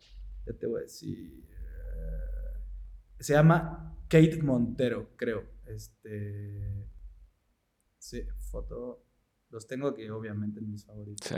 [0.45, 1.43] Ya te voy a decir.
[3.19, 5.43] Se llama Kate Montero, creo.
[5.65, 6.85] Este.
[7.97, 9.03] Sí, foto.
[9.49, 11.27] Los tengo aquí, obviamente, en mis favoritos.
[11.27, 11.35] Sí.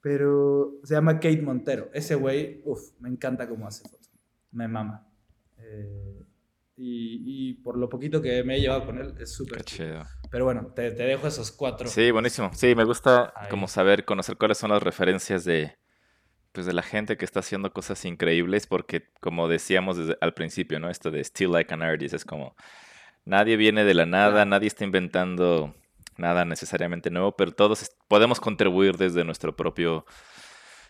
[0.00, 1.88] Pero se llama Kate Montero.
[1.94, 4.10] Ese güey, uff, me encanta cómo hace fotos.
[4.50, 5.08] Me mama.
[5.58, 6.22] Eh,
[6.76, 9.86] y, y por lo poquito que me he llevado con él, es súper chido.
[9.86, 10.02] chido.
[10.30, 11.88] Pero bueno, te, te dejo esos cuatro.
[11.88, 12.50] Sí, buenísimo.
[12.52, 13.48] Sí, me gusta Ahí.
[13.48, 15.76] como saber, conocer cuáles son las referencias de,
[16.54, 20.78] pues, de la gente que está haciendo cosas increíbles, porque como decíamos desde al principio,
[20.78, 20.88] ¿no?
[20.88, 22.54] Esto de Still Like an Artist es como
[23.24, 25.74] nadie viene de la nada, nadie está inventando
[26.16, 30.06] nada necesariamente nuevo, pero todos podemos contribuir desde nuestro propio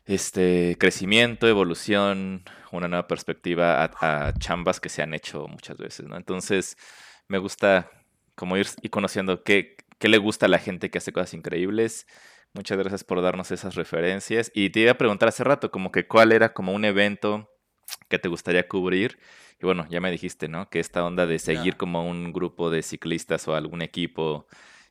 [0.04, 6.06] este crecimiento, evolución, una nueva perspectiva a, a chambas que se han hecho muchas veces,
[6.06, 6.18] ¿no?
[6.18, 6.76] Entonces,
[7.26, 7.90] me gusta
[8.34, 12.06] como ir y conociendo qué, qué le gusta a la gente que hace cosas increíbles.
[12.54, 14.52] Muchas gracias por darnos esas referencias.
[14.54, 17.50] Y te iba a preguntar hace rato, como que cuál era como un evento
[18.08, 19.18] que te gustaría cubrir.
[19.60, 20.70] Y bueno, ya me dijiste, ¿no?
[20.70, 24.46] Que esta onda de seguir como un grupo de ciclistas o algún equipo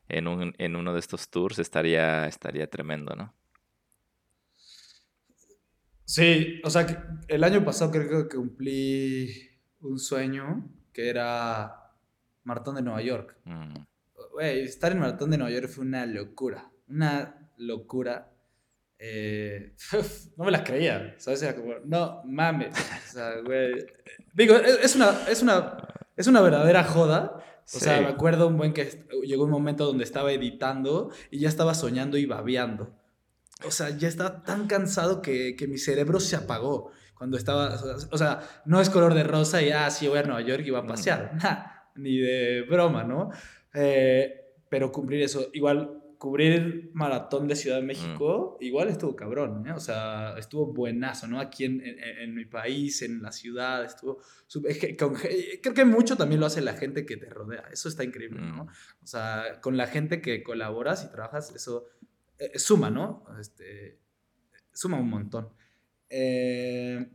[0.08, 3.34] en, un, en uno de estos tours estaría, estaría tremendo, ¿no?
[6.04, 6.98] Sí, o sea, que
[7.28, 9.30] el año pasado creo que cumplí
[9.80, 11.92] un sueño que era
[12.42, 13.38] Maratón de Nueva York.
[13.44, 13.74] Mm.
[14.40, 18.30] estar en Maratón de Nueva York fue una locura, una locura.
[18.98, 19.74] Eh,
[20.36, 21.42] no me las creía, ¿sabes?
[21.42, 22.74] Era como, no mames.
[22.78, 23.86] O sea, güey.
[24.32, 25.76] Digo, es una, es una,
[26.16, 27.44] es una verdadera joda.
[27.66, 31.48] O sea, me acuerdo un buen que llegó un momento donde estaba editando y ya
[31.48, 32.94] estaba soñando y babeando.
[33.64, 37.74] O sea, ya estaba tan cansado que, que mi cerebro se apagó cuando estaba,
[38.10, 40.70] o sea, no es color de rosa y, ah, sí, voy a Nueva York y
[40.70, 41.32] voy a pasear.
[41.94, 43.30] ni de broma, ¿no?
[43.72, 49.72] Eh, pero cumplir eso, igual cubrir maratón de Ciudad de México, igual estuvo cabrón, ¿eh?
[49.72, 51.38] O sea, estuvo buenazo, ¿no?
[51.38, 54.22] Aquí en, en, mi país, en la ciudad, estuvo...
[54.50, 58.68] creo que mucho también lo hace la gente que te rodea, eso está increíble, ¿no?
[59.02, 61.90] O sea, con la gente que colaboras y trabajas, eso
[62.38, 63.26] eh, suma, ¿no?
[63.38, 63.98] Este,
[64.72, 65.50] suma un montón.
[66.08, 67.06] Eh,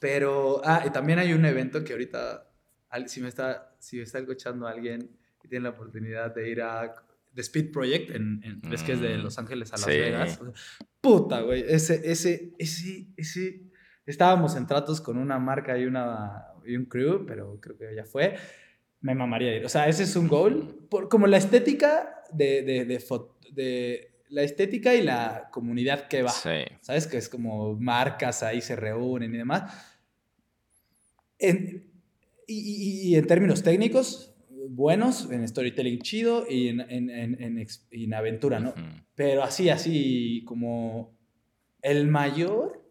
[0.00, 2.50] pero, ah, y también hay un evento que ahorita,
[3.08, 6.94] si me está, si me está escuchando alguien y tiene la oportunidad de ir a
[7.34, 10.40] The Speed Project, en, en es que es de mm, Los Ángeles a Las Vegas.
[11.00, 13.62] Puta, güey, ese, ese, ese, ese,
[14.06, 18.04] estábamos en tratos con una marca y, una, y un crew, pero creo que ya
[18.04, 18.36] fue.
[19.00, 19.64] Me mamaría ir.
[19.64, 20.86] O sea, ese es un goal.
[20.90, 23.02] Por, como la estética de, de, de,
[23.52, 26.30] de la estética y la comunidad que va.
[26.30, 27.06] ¿Sabes?
[27.06, 29.72] Que es como marcas ahí se reúnen y demás.
[32.46, 34.34] y, en términos técnicos,
[34.68, 38.74] buenos, en storytelling chido y en, en, aventura, ¿no?
[39.14, 41.16] Pero así, así como
[41.82, 42.84] el mayor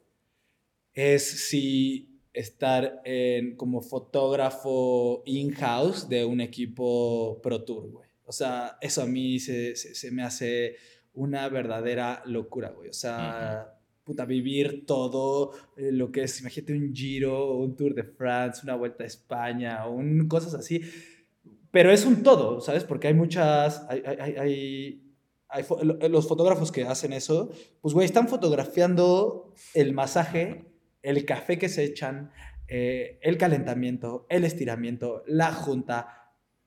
[0.93, 8.09] es si estar en, como fotógrafo in-house de un equipo Pro Tour, güey.
[8.25, 10.75] O sea, eso a mí se, se me hace
[11.13, 12.89] una verdadera locura, güey.
[12.89, 18.03] O sea, puta, vivir todo eh, lo que es, imagínate un Giro, un Tour de
[18.03, 20.81] France, una Vuelta a España, un, cosas así.
[21.71, 22.83] Pero es un todo, ¿sabes?
[22.83, 25.01] Porque hay muchas, hay, hay,
[25.47, 25.65] hay,
[26.09, 27.51] los fotógrafos que hacen eso,
[27.81, 30.65] pues, güey, están fotografiando el masaje,
[31.01, 32.31] el café que se echan,
[32.67, 36.18] eh, el calentamiento, el estiramiento, la junta,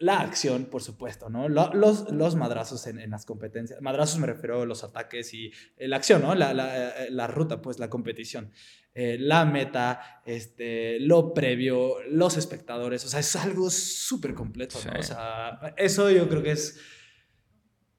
[0.02, 1.48] la acción, por supuesto, ¿no?
[1.48, 3.80] Los, los madrazos en, las competencias.
[3.80, 6.34] Madrazos me refiero a los ataques y eh, la acción, ¿no?
[6.34, 8.50] La, la, eh, la ruta, pues la competición.
[8.94, 13.04] Eh, la meta, este, lo previo, los espectadores.
[13.04, 14.98] O sea, es algo súper completo, ¿no?
[14.98, 16.80] O sea, eso yo creo que es...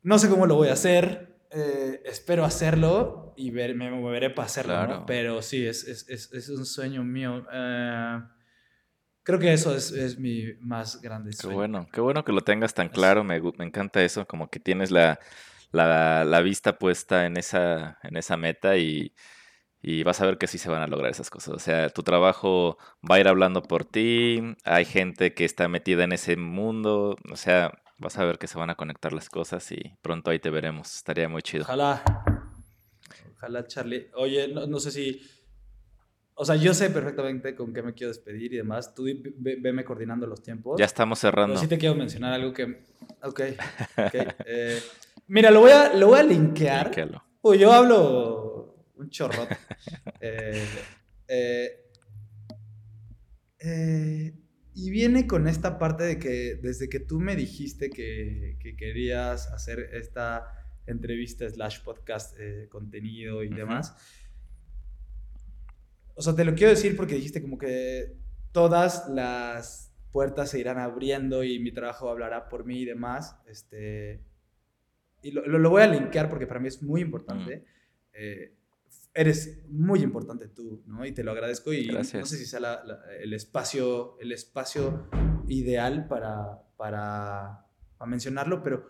[0.02, 1.40] No sé cómo lo voy a hacer.
[2.04, 5.06] espero hacerlo y ver, me moveré para hacerlo, ¿no?
[5.06, 7.46] Pero sí, es, es, es, es un sueño mío.
[9.24, 11.50] Creo que eso es, es mi más grande sueño.
[11.50, 14.60] Qué bueno, qué bueno que lo tengas tan claro, me, me encanta eso, como que
[14.60, 15.20] tienes la,
[15.72, 19.14] la, la, vista puesta en esa, en esa meta y,
[19.82, 21.54] y vas a ver que sí se van a lograr esas cosas.
[21.54, 22.78] O sea, tu trabajo
[23.10, 27.36] va a ir hablando por ti, hay gente que está metida en ese mundo, o
[27.38, 30.50] sea, vas a ver que se van a conectar las cosas y pronto ahí te
[30.50, 30.96] veremos.
[30.96, 31.64] Estaría muy chido.
[31.64, 32.04] Ojalá.
[33.38, 34.10] Ojalá, Charlie.
[34.16, 35.22] Oye, no, no sé si
[36.36, 38.94] o sea, yo sé perfectamente con qué me quiero despedir y demás.
[38.94, 39.06] Tú
[39.38, 40.80] veme coordinando los tiempos.
[40.80, 41.54] Ya estamos cerrando.
[41.54, 42.84] Pero sí te quiero mencionar algo que...
[43.22, 43.42] Ok,
[44.46, 44.80] eh,
[45.28, 46.92] mira, lo voy a, lo voy a linkear.
[47.42, 49.48] Uy, yo hablo un chorro.
[51.36, 51.90] Eh,
[53.60, 54.34] eh,
[54.74, 59.48] y viene con esta parte de que desde que tú me dijiste que, que querías
[59.48, 60.48] hacer esta
[60.86, 62.38] entrevista slash podcast
[62.70, 63.96] contenido y demás
[66.16, 68.16] o sea, te lo quiero decir porque dijiste como que
[68.52, 73.36] todas las puertas se irán abriendo y mi trabajo hablará por mí y demás.
[73.48, 74.22] Este,
[75.22, 77.66] y lo, lo, voy a linkear porque para mí es muy importante.
[78.14, 78.56] Eh,
[79.14, 81.06] eres muy importante tú, ¿no?
[81.06, 82.84] Y te lo agradezco y no sé si sea
[83.20, 85.08] el, espacio, el espacio
[85.48, 87.66] ideal para, para,
[87.98, 88.90] para mencionarlo, pero,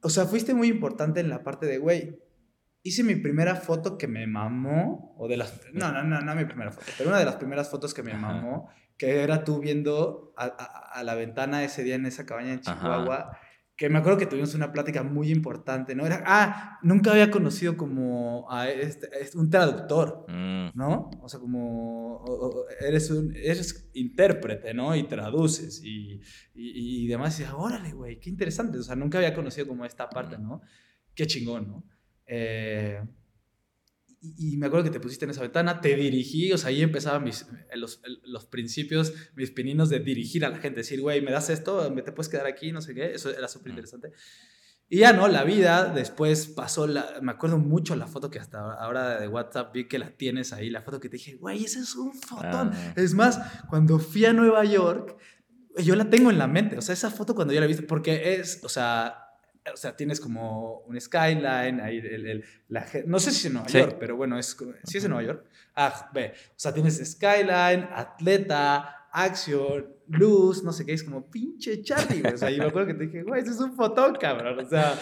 [0.00, 2.18] o sea, fuiste muy importante en la parte de, güey,
[2.84, 6.44] hice mi primera foto que me mamó, o de las, no, no, no, no mi
[6.44, 10.32] primera foto, pero una de las primeras fotos que me mamó, que era tú viendo
[10.36, 13.36] a, la ventana ese día en esa cabaña en Chihuahua
[13.76, 16.06] que me acuerdo que tuvimos una plática muy importante, ¿no?
[16.06, 21.10] Era, ah, nunca había conocido como a este, este un traductor, Mm, ¿no?
[21.20, 24.94] O sea, como o- o- eres un eres intérprete, ¿no?
[24.94, 26.20] Y traduces y,
[26.54, 27.36] y, y demás.
[27.40, 28.78] Y decía, órale, güey, qué interesante.
[28.78, 30.60] O sea, nunca había conocido como esta parte, ¿no?
[31.16, 31.84] Qué chingón, ¿no?
[32.26, 33.00] Eh,
[34.20, 36.82] y, y me acuerdo que te pusiste en esa ventana, te dirigí, o sea, ahí
[36.82, 41.30] empezaban mis, los, los principios, mis pininos de dirigir a la gente, decir, güey, ¿me
[41.30, 41.90] das esto?
[41.90, 42.72] ¿Me te puedes quedar aquí?
[42.72, 44.12] No sé qué, eso era súper interesante.
[44.88, 45.28] Y ya, ¿no?
[45.28, 49.72] La vida después pasó, la, me acuerdo mucho la foto que hasta ahora de WhatsApp
[49.74, 52.70] vi que la tienes ahí, la foto que te dije, güey, ese es un fotón.
[52.72, 52.92] Ah.
[52.96, 55.16] Es más, cuando fui a Nueva York,
[55.78, 58.34] yo la tengo en la mente, o sea, esa foto cuando yo la viste, porque
[58.34, 59.23] es, o sea,
[59.72, 63.52] o sea, tienes como un skyline, ahí el, el- la no sé si es en
[63.54, 63.78] Nueva Sí.
[63.78, 65.44] York, pero bueno, es, ¿sí es en Nueva York?
[65.74, 71.82] Ah, ve, o sea, tienes skyline, atleta, acción, luz, no sé qué, es como pinche
[71.82, 72.34] Charlie, güey.
[72.34, 74.58] O sea, y me acuerdo que te dije, güey, ese es un fotón, cabrón.
[74.58, 74.98] O sea,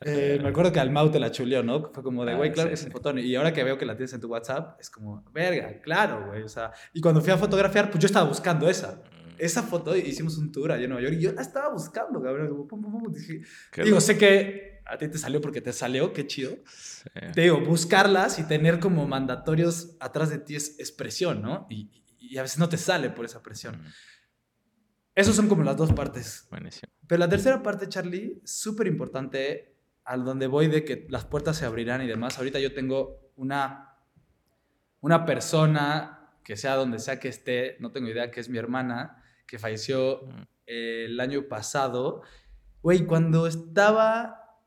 [0.00, 1.90] eh, me acuerdo que al Mau te la chuleó, ¿no?
[1.92, 3.18] Fue como de, Ah, güey, claro sí, que es un fotón.
[3.18, 6.42] Y ahora que veo que la tienes en tu WhatsApp, es como, verga, claro, güey.
[6.44, 9.02] O sea, y cuando fui a fotografiar, pues yo estaba buscando esa.
[9.38, 12.48] Esa foto hicimos un tour allá en Nueva York y yo la estaba buscando, cabrón.
[12.48, 13.42] Como, pum, pum, pum, dije,
[13.84, 16.56] digo, sé que a ti te salió porque te salió, qué chido.
[16.66, 17.10] Sí.
[17.34, 21.66] Te digo, buscarlas y tener como mandatorios atrás de ti es, es presión, ¿no?
[21.70, 23.76] Y, y a veces no te sale por esa presión.
[23.80, 23.86] Mm,
[25.14, 26.46] Esas son como las dos partes.
[26.50, 26.92] Buenísimo.
[27.06, 29.74] Pero la tercera parte, Charlie, súper importante,
[30.04, 32.38] al donde voy de que las puertas se abrirán y demás.
[32.38, 33.96] Ahorita yo tengo una,
[35.00, 36.14] una persona
[36.44, 39.17] que sea donde sea que esté, no tengo idea, que es mi hermana,
[39.48, 42.22] que falleció Mm, eh, el año pasado.
[42.82, 44.60] Güey, cuando estaba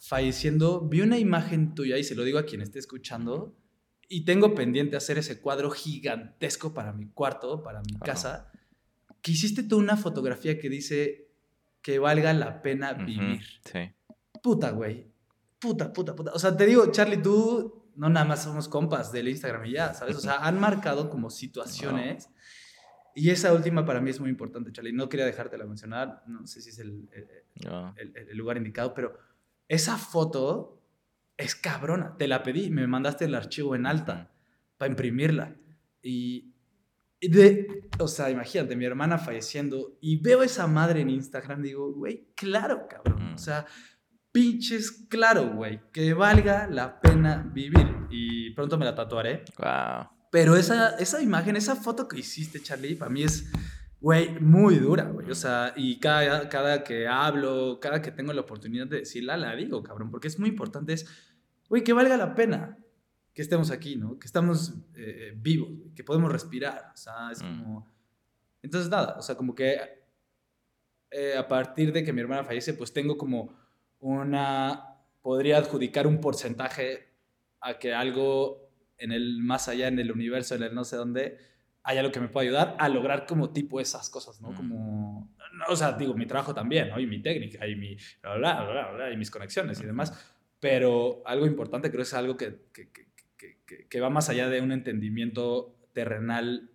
[0.00, 3.56] falleciendo, vi una imagen tuya, y se lo digo a quien esté escuchando,
[4.08, 8.04] y tengo pendiente hacer ese cuadro gigantesco para mi cuarto, para mi Ajá.
[8.04, 8.52] casa,
[9.22, 11.30] que hiciste tú una fotografía que dice
[11.80, 13.44] que valga la pena vivir.
[13.64, 13.92] Sí.
[14.42, 15.10] Puta, güey.
[15.58, 16.32] Puta, puta, puta.
[16.32, 19.94] O sea, te digo, Charlie, tú no nada más somos compas del Instagram y ya,
[19.94, 20.16] ¿sabes?
[20.16, 22.28] O sea, han marcado como situaciones.
[23.14, 24.92] Y esa última para mí es muy importante, Charlie.
[24.92, 26.22] No quería dejártela mencionar.
[26.26, 27.28] No sé si es el, el-
[27.64, 27.94] No.
[27.96, 29.16] el- el lugar indicado, pero
[29.68, 30.80] esa foto
[31.36, 32.16] es cabrona.
[32.16, 34.32] Te la pedí, me mandaste el archivo en alta
[34.76, 35.54] para imprimirla.
[36.02, 36.52] Y,
[37.20, 41.92] y de, o sea, imagínate, mi hermana falleciendo y veo esa madre en Instagram, digo,
[41.92, 43.30] güey, claro, cabrón.
[43.30, 43.34] Mm.
[43.34, 43.64] O sea,
[44.32, 47.86] pinches, claro, güey, que valga la pena vivir.
[48.10, 49.44] Y pronto me la tatuaré.
[49.58, 50.08] Wow.
[50.34, 53.48] Pero esa, esa imagen, esa foto que hiciste, Charlie, para mí es,
[54.00, 55.30] güey, muy dura, güey.
[55.30, 59.54] O sea, y cada, cada que hablo, cada que tengo la oportunidad de decirla, la
[59.54, 61.06] digo, cabrón, porque es muy importante, es,
[61.68, 62.76] güey, que valga la pena
[63.32, 64.18] que estemos aquí, ¿no?
[64.18, 66.90] Que estamos eh, vivos, que podemos respirar.
[66.92, 67.62] O sea, es Mm.
[67.62, 67.88] como...
[68.60, 69.78] Entonces, nada, o sea, como que
[71.12, 73.56] eh, a partir de que mi hermana fallece, pues tengo como
[74.00, 74.96] una...
[75.22, 77.08] Podría adjudicar un porcentaje
[77.60, 78.63] a que algo
[79.04, 81.38] en el más allá, en el universo, en el no sé dónde,
[81.82, 84.50] haya algo que me pueda ayudar a lograr como tipo esas cosas, ¿no?
[84.50, 84.54] Mm.
[84.56, 86.98] Como, no, o sea, digo, mi trabajo también, ¿no?
[86.98, 91.22] Y mi técnica, y mi, bla, bla, bla, bla, y mis conexiones y demás, pero
[91.26, 95.76] algo importante creo es algo que, que, que, que- va más allá de un entendimiento
[95.92, 96.70] terrenal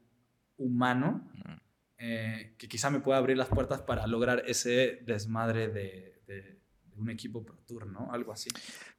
[0.58, 1.54] humano, Mm.
[1.98, 6.59] eh, que quizá me pueda abrir las puertas para lograr ese desmadre de, de- de
[7.00, 8.12] un equipo Pro Tour, ¿no?
[8.12, 8.50] Algo así.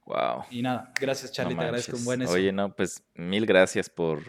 [0.05, 0.45] Wow.
[0.49, 2.33] Y nada, gracias Charlie, No te agradezco un buen eso.
[2.33, 4.21] Oye, no, pues mil gracias por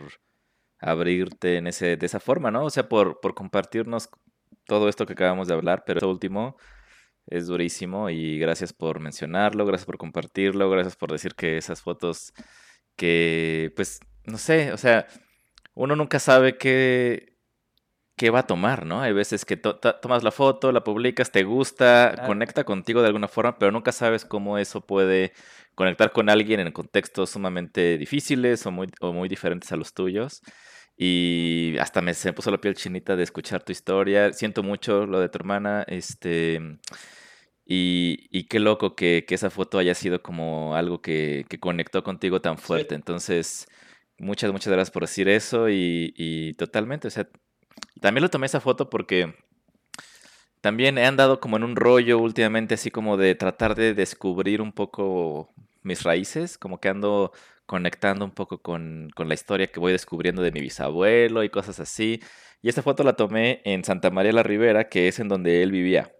[0.78, 2.64] abrirte en ese, de esa forma, ¿no?
[2.64, 4.08] O sea, por, por compartirnos
[4.66, 6.56] todo esto que acabamos de hablar, pero esto último
[7.26, 12.32] es durísimo y gracias por mencionarlo, gracias por compartirlo, gracias por decir que esas fotos
[12.96, 15.06] que, pues, no sé, o sea,
[15.74, 17.31] uno nunca sabe qué,
[18.16, 19.00] qué va a tomar, ¿no?
[19.00, 22.28] Hay veces que to- tomas la foto, la publicas, te gusta, Claro.
[22.28, 25.32] conecta contigo de alguna forma, pero nunca sabes cómo eso puede
[25.74, 30.42] conectar con alguien en contextos sumamente difíciles o muy, o muy diferentes a los tuyos.
[30.96, 34.32] Y hasta me, se me puso la piel chinita de escuchar tu historia.
[34.34, 35.84] Siento mucho lo de tu hermana.
[35.88, 36.60] Este,
[37.64, 42.02] y, y qué loco que, que esa foto haya sido como algo que, que conectó
[42.04, 42.64] contigo tan Sí.
[42.64, 42.94] fuerte.
[42.94, 43.66] Entonces,
[44.18, 45.68] muchas, muchas gracias por decir eso.
[45.70, 47.26] Y, y totalmente, o sea,
[48.00, 49.34] también lo tomé esa foto porque
[50.60, 54.72] también he andado como en un rollo últimamente, así como de tratar de descubrir un
[54.72, 57.32] poco mis raíces, como que ando
[57.66, 61.80] conectando un poco con, con la historia que voy descubriendo de mi bisabuelo y cosas
[61.80, 62.20] así.
[62.60, 65.72] Y esta foto la tomé en Santa María la Ribera, que es en donde él
[65.72, 66.12] vivía.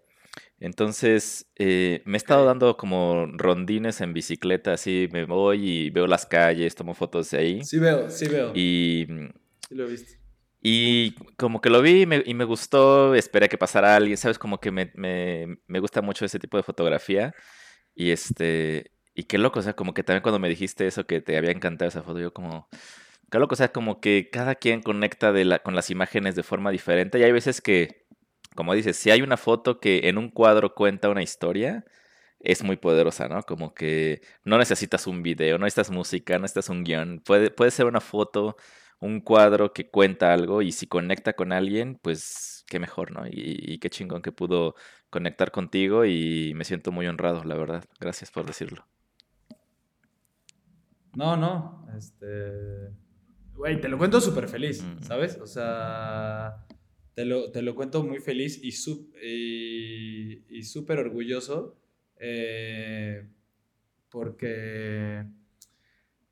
[0.59, 6.07] Entonces, eh, me he estado dando como rondines en bicicleta, así me voy y veo
[6.07, 7.63] las calles, tomo fotos de ahí.
[7.63, 8.51] Sí veo, sí veo.
[8.55, 9.07] Y,
[9.67, 10.22] Sí lo he visto.
[10.65, 14.39] Y como que lo vi y me, y me gustó, esperé que pasara alguien, ¿sabes?
[14.39, 17.35] Como que me, me, me gusta mucho ese tipo de fotografía.
[17.95, 21.21] Y este, y qué loco, o sea, como que también cuando me dijiste eso que
[21.21, 22.69] te había encantado esa foto, yo como,
[23.31, 26.43] qué loco, o sea, como que cada quien conecta de la, con las imágenes de
[26.43, 27.19] forma diferente.
[27.19, 28.05] Y hay veces que,
[28.55, 31.85] como dices, si hay una foto que en un cuadro cuenta una historia,
[32.39, 33.43] es muy poderosa, ¿no?
[33.43, 37.21] Como que no necesitas un video, no necesitas música, no necesitas un guion.
[37.25, 38.57] Puede, puede ser una foto
[39.03, 43.27] un cuadro que cuenta algo y si conecta con alguien, pues qué mejor, ¿no?
[43.29, 44.75] Y, qué chingón que pudo
[45.09, 47.83] conectar contigo y me siento muy honrado, la verdad.
[47.99, 48.87] Gracias por decirlo.
[51.15, 52.91] No, no, este...
[53.55, 55.03] Güey, te lo cuento súper feliz, mm.
[55.03, 55.37] ¿sabes?
[55.37, 56.65] O sea,
[57.13, 58.71] te lo, te lo cuento muy feliz y
[60.63, 61.77] súper orgulloso
[62.25, 63.27] eh,
[64.09, 65.25] porque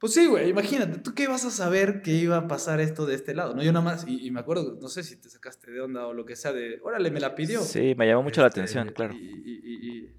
[0.02, 3.14] pues sí, güey, imagínate, ¿tú qué vas a saber que iba a pasar esto de
[3.14, 3.54] este lado?
[3.54, 6.14] No, yo nada más, y, me acuerdo, no sé si te sacaste de onda o
[6.14, 7.62] lo que sea, de, órale, me la pidió.
[7.62, 9.14] Sí, me llamó mucho la este, atención, claro.
[9.14, 10.10] Y,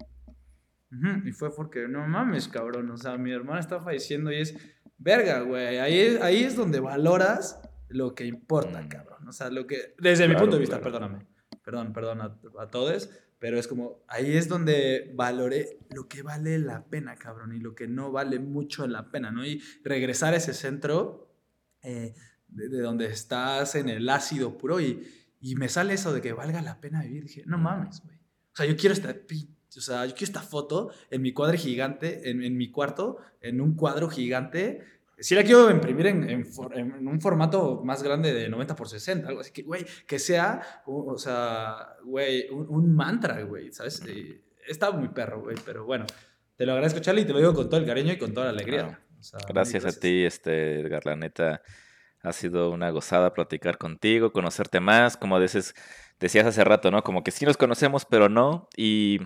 [1.25, 4.55] y, fue porque, no mames, cabrón, o sea, mi hermana está falleciendo y es,
[4.97, 8.87] verga, güey, ahí es, ahí es donde valoras lo que importa, mm.
[8.87, 9.27] cabrón.
[9.27, 11.27] O sea, lo que, desde mi punto de vista, perdóname,
[11.61, 13.09] perdón, perdón a, a todos,
[13.43, 17.75] pero es como, ahí es donde valoré lo que vale la pena, cabrón, y lo
[17.75, 19.45] que no vale mucho la pena, ¿no?
[19.45, 21.29] Y regresar a ese centro
[21.81, 22.15] eh,
[22.47, 25.05] de, donde estás en el ácido puro y,
[25.41, 27.25] y me sale eso de que valga la pena vivir.
[27.25, 28.15] Dije, no mames, güey.
[28.15, 32.29] O sea, yo quiero esta, o sea, yo quiero esta foto en mi cuadro gigante,
[32.29, 34.85] en, en mi cuarto, en un cuadro gigante,
[35.23, 39.39] Sí la quiero imprimir en, en, un formato más grande de 90 por 60, algo
[39.39, 44.03] así que, güey, que sea, o, sea, güey, un, mantra, güey, ¿sabes?
[44.67, 46.05] está muy perro, güey, pero bueno,
[46.57, 48.47] te lo agradezco, Charlie, y te lo digo con todo el cariño y con toda
[48.47, 48.99] la alegría.
[49.47, 51.61] gracias, a ti, este, Edgar, la neta,
[52.21, 55.73] ha sido una gozada platicar contigo, conocerte más, como dices,
[56.19, 57.01] decías hace rato, ¿no?
[57.01, 59.19] Como que sí nos conocemos, pero no, y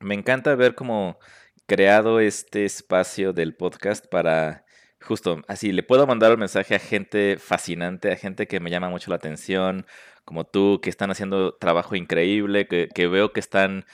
[0.00, 1.18] me encanta ver cómo
[1.64, 4.66] creado este espacio del podcast para
[5.02, 8.90] Justo, así, le puedo mandar un mensaje a gente fascinante, a gente que me llama
[8.90, 9.86] mucho la atención,
[10.24, 13.86] como tú, que están haciendo trabajo increíble, que, que veo que están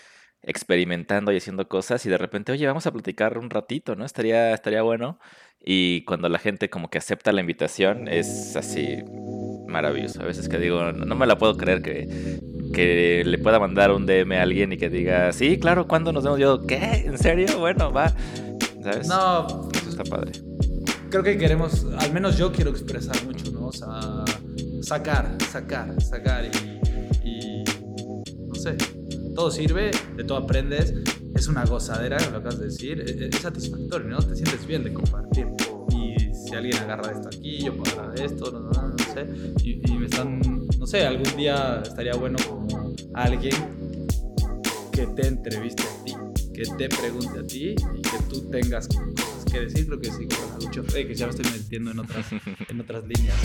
[0.42, 4.04] experimentando y haciendo cosas y de repente, oye, vamos a platicar un ratito, ¿no?
[4.04, 5.18] Estaría, estaría bueno.
[5.60, 8.98] Y cuando la gente como que acepta la invitación, es así
[9.66, 10.22] maravilloso.
[10.22, 12.40] A veces que digo, no, me la puedo creer que,
[12.72, 16.22] que le pueda mandar un DM a alguien y que diga, sí, claro, ¿cuándo nos
[16.22, 16.38] vemos?
[16.38, 17.04] Yo, ¿qué?
[17.06, 17.58] ¿En serio?
[17.58, 18.12] Bueno, va.
[18.82, 19.08] ¿Sabes?
[19.08, 19.68] No.
[19.74, 20.32] Eso está padre
[21.10, 23.68] creo que queremos, al menos yo quiero expresar mucho, ¿no?
[23.68, 24.24] O sea,
[24.82, 26.44] sacar, sacar, sacar
[27.24, 27.64] y,
[28.46, 28.76] no sé,
[29.34, 30.94] todo sirve, de todo aprendes,
[31.34, 34.18] es una gozadera, lo acabas de decir, e, e, es, satisfactorio, ¿no?
[34.18, 35.48] Te sientes bien de compartir.
[35.90, 39.26] Y si alguien agarra esto aquí, yo puedo agarrar esto, no, no, no sé,
[39.62, 40.40] y, y, me están,
[40.78, 43.54] no sé, algún día estaría bueno como alguien
[44.92, 46.14] que te entreviste a ti,
[46.54, 48.88] que te pregunte a ti y que tú tengas
[49.56, 50.28] que decir, creo que sí,
[50.60, 52.26] mucho fe, que ya me estoy metiendo en otras,
[52.68, 53.36] en otras líneas.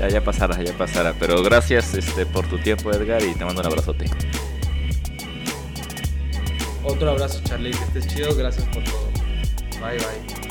[0.00, 1.14] Ya, ya pasará, ya pasará.
[1.18, 4.06] Pero gracias este, por tu tiempo, Edgar, y te mando un abrazote.
[6.84, 9.10] Otro abrazo, Charlie, que estés chido, gracias por todo.
[9.80, 10.45] Bye, bye.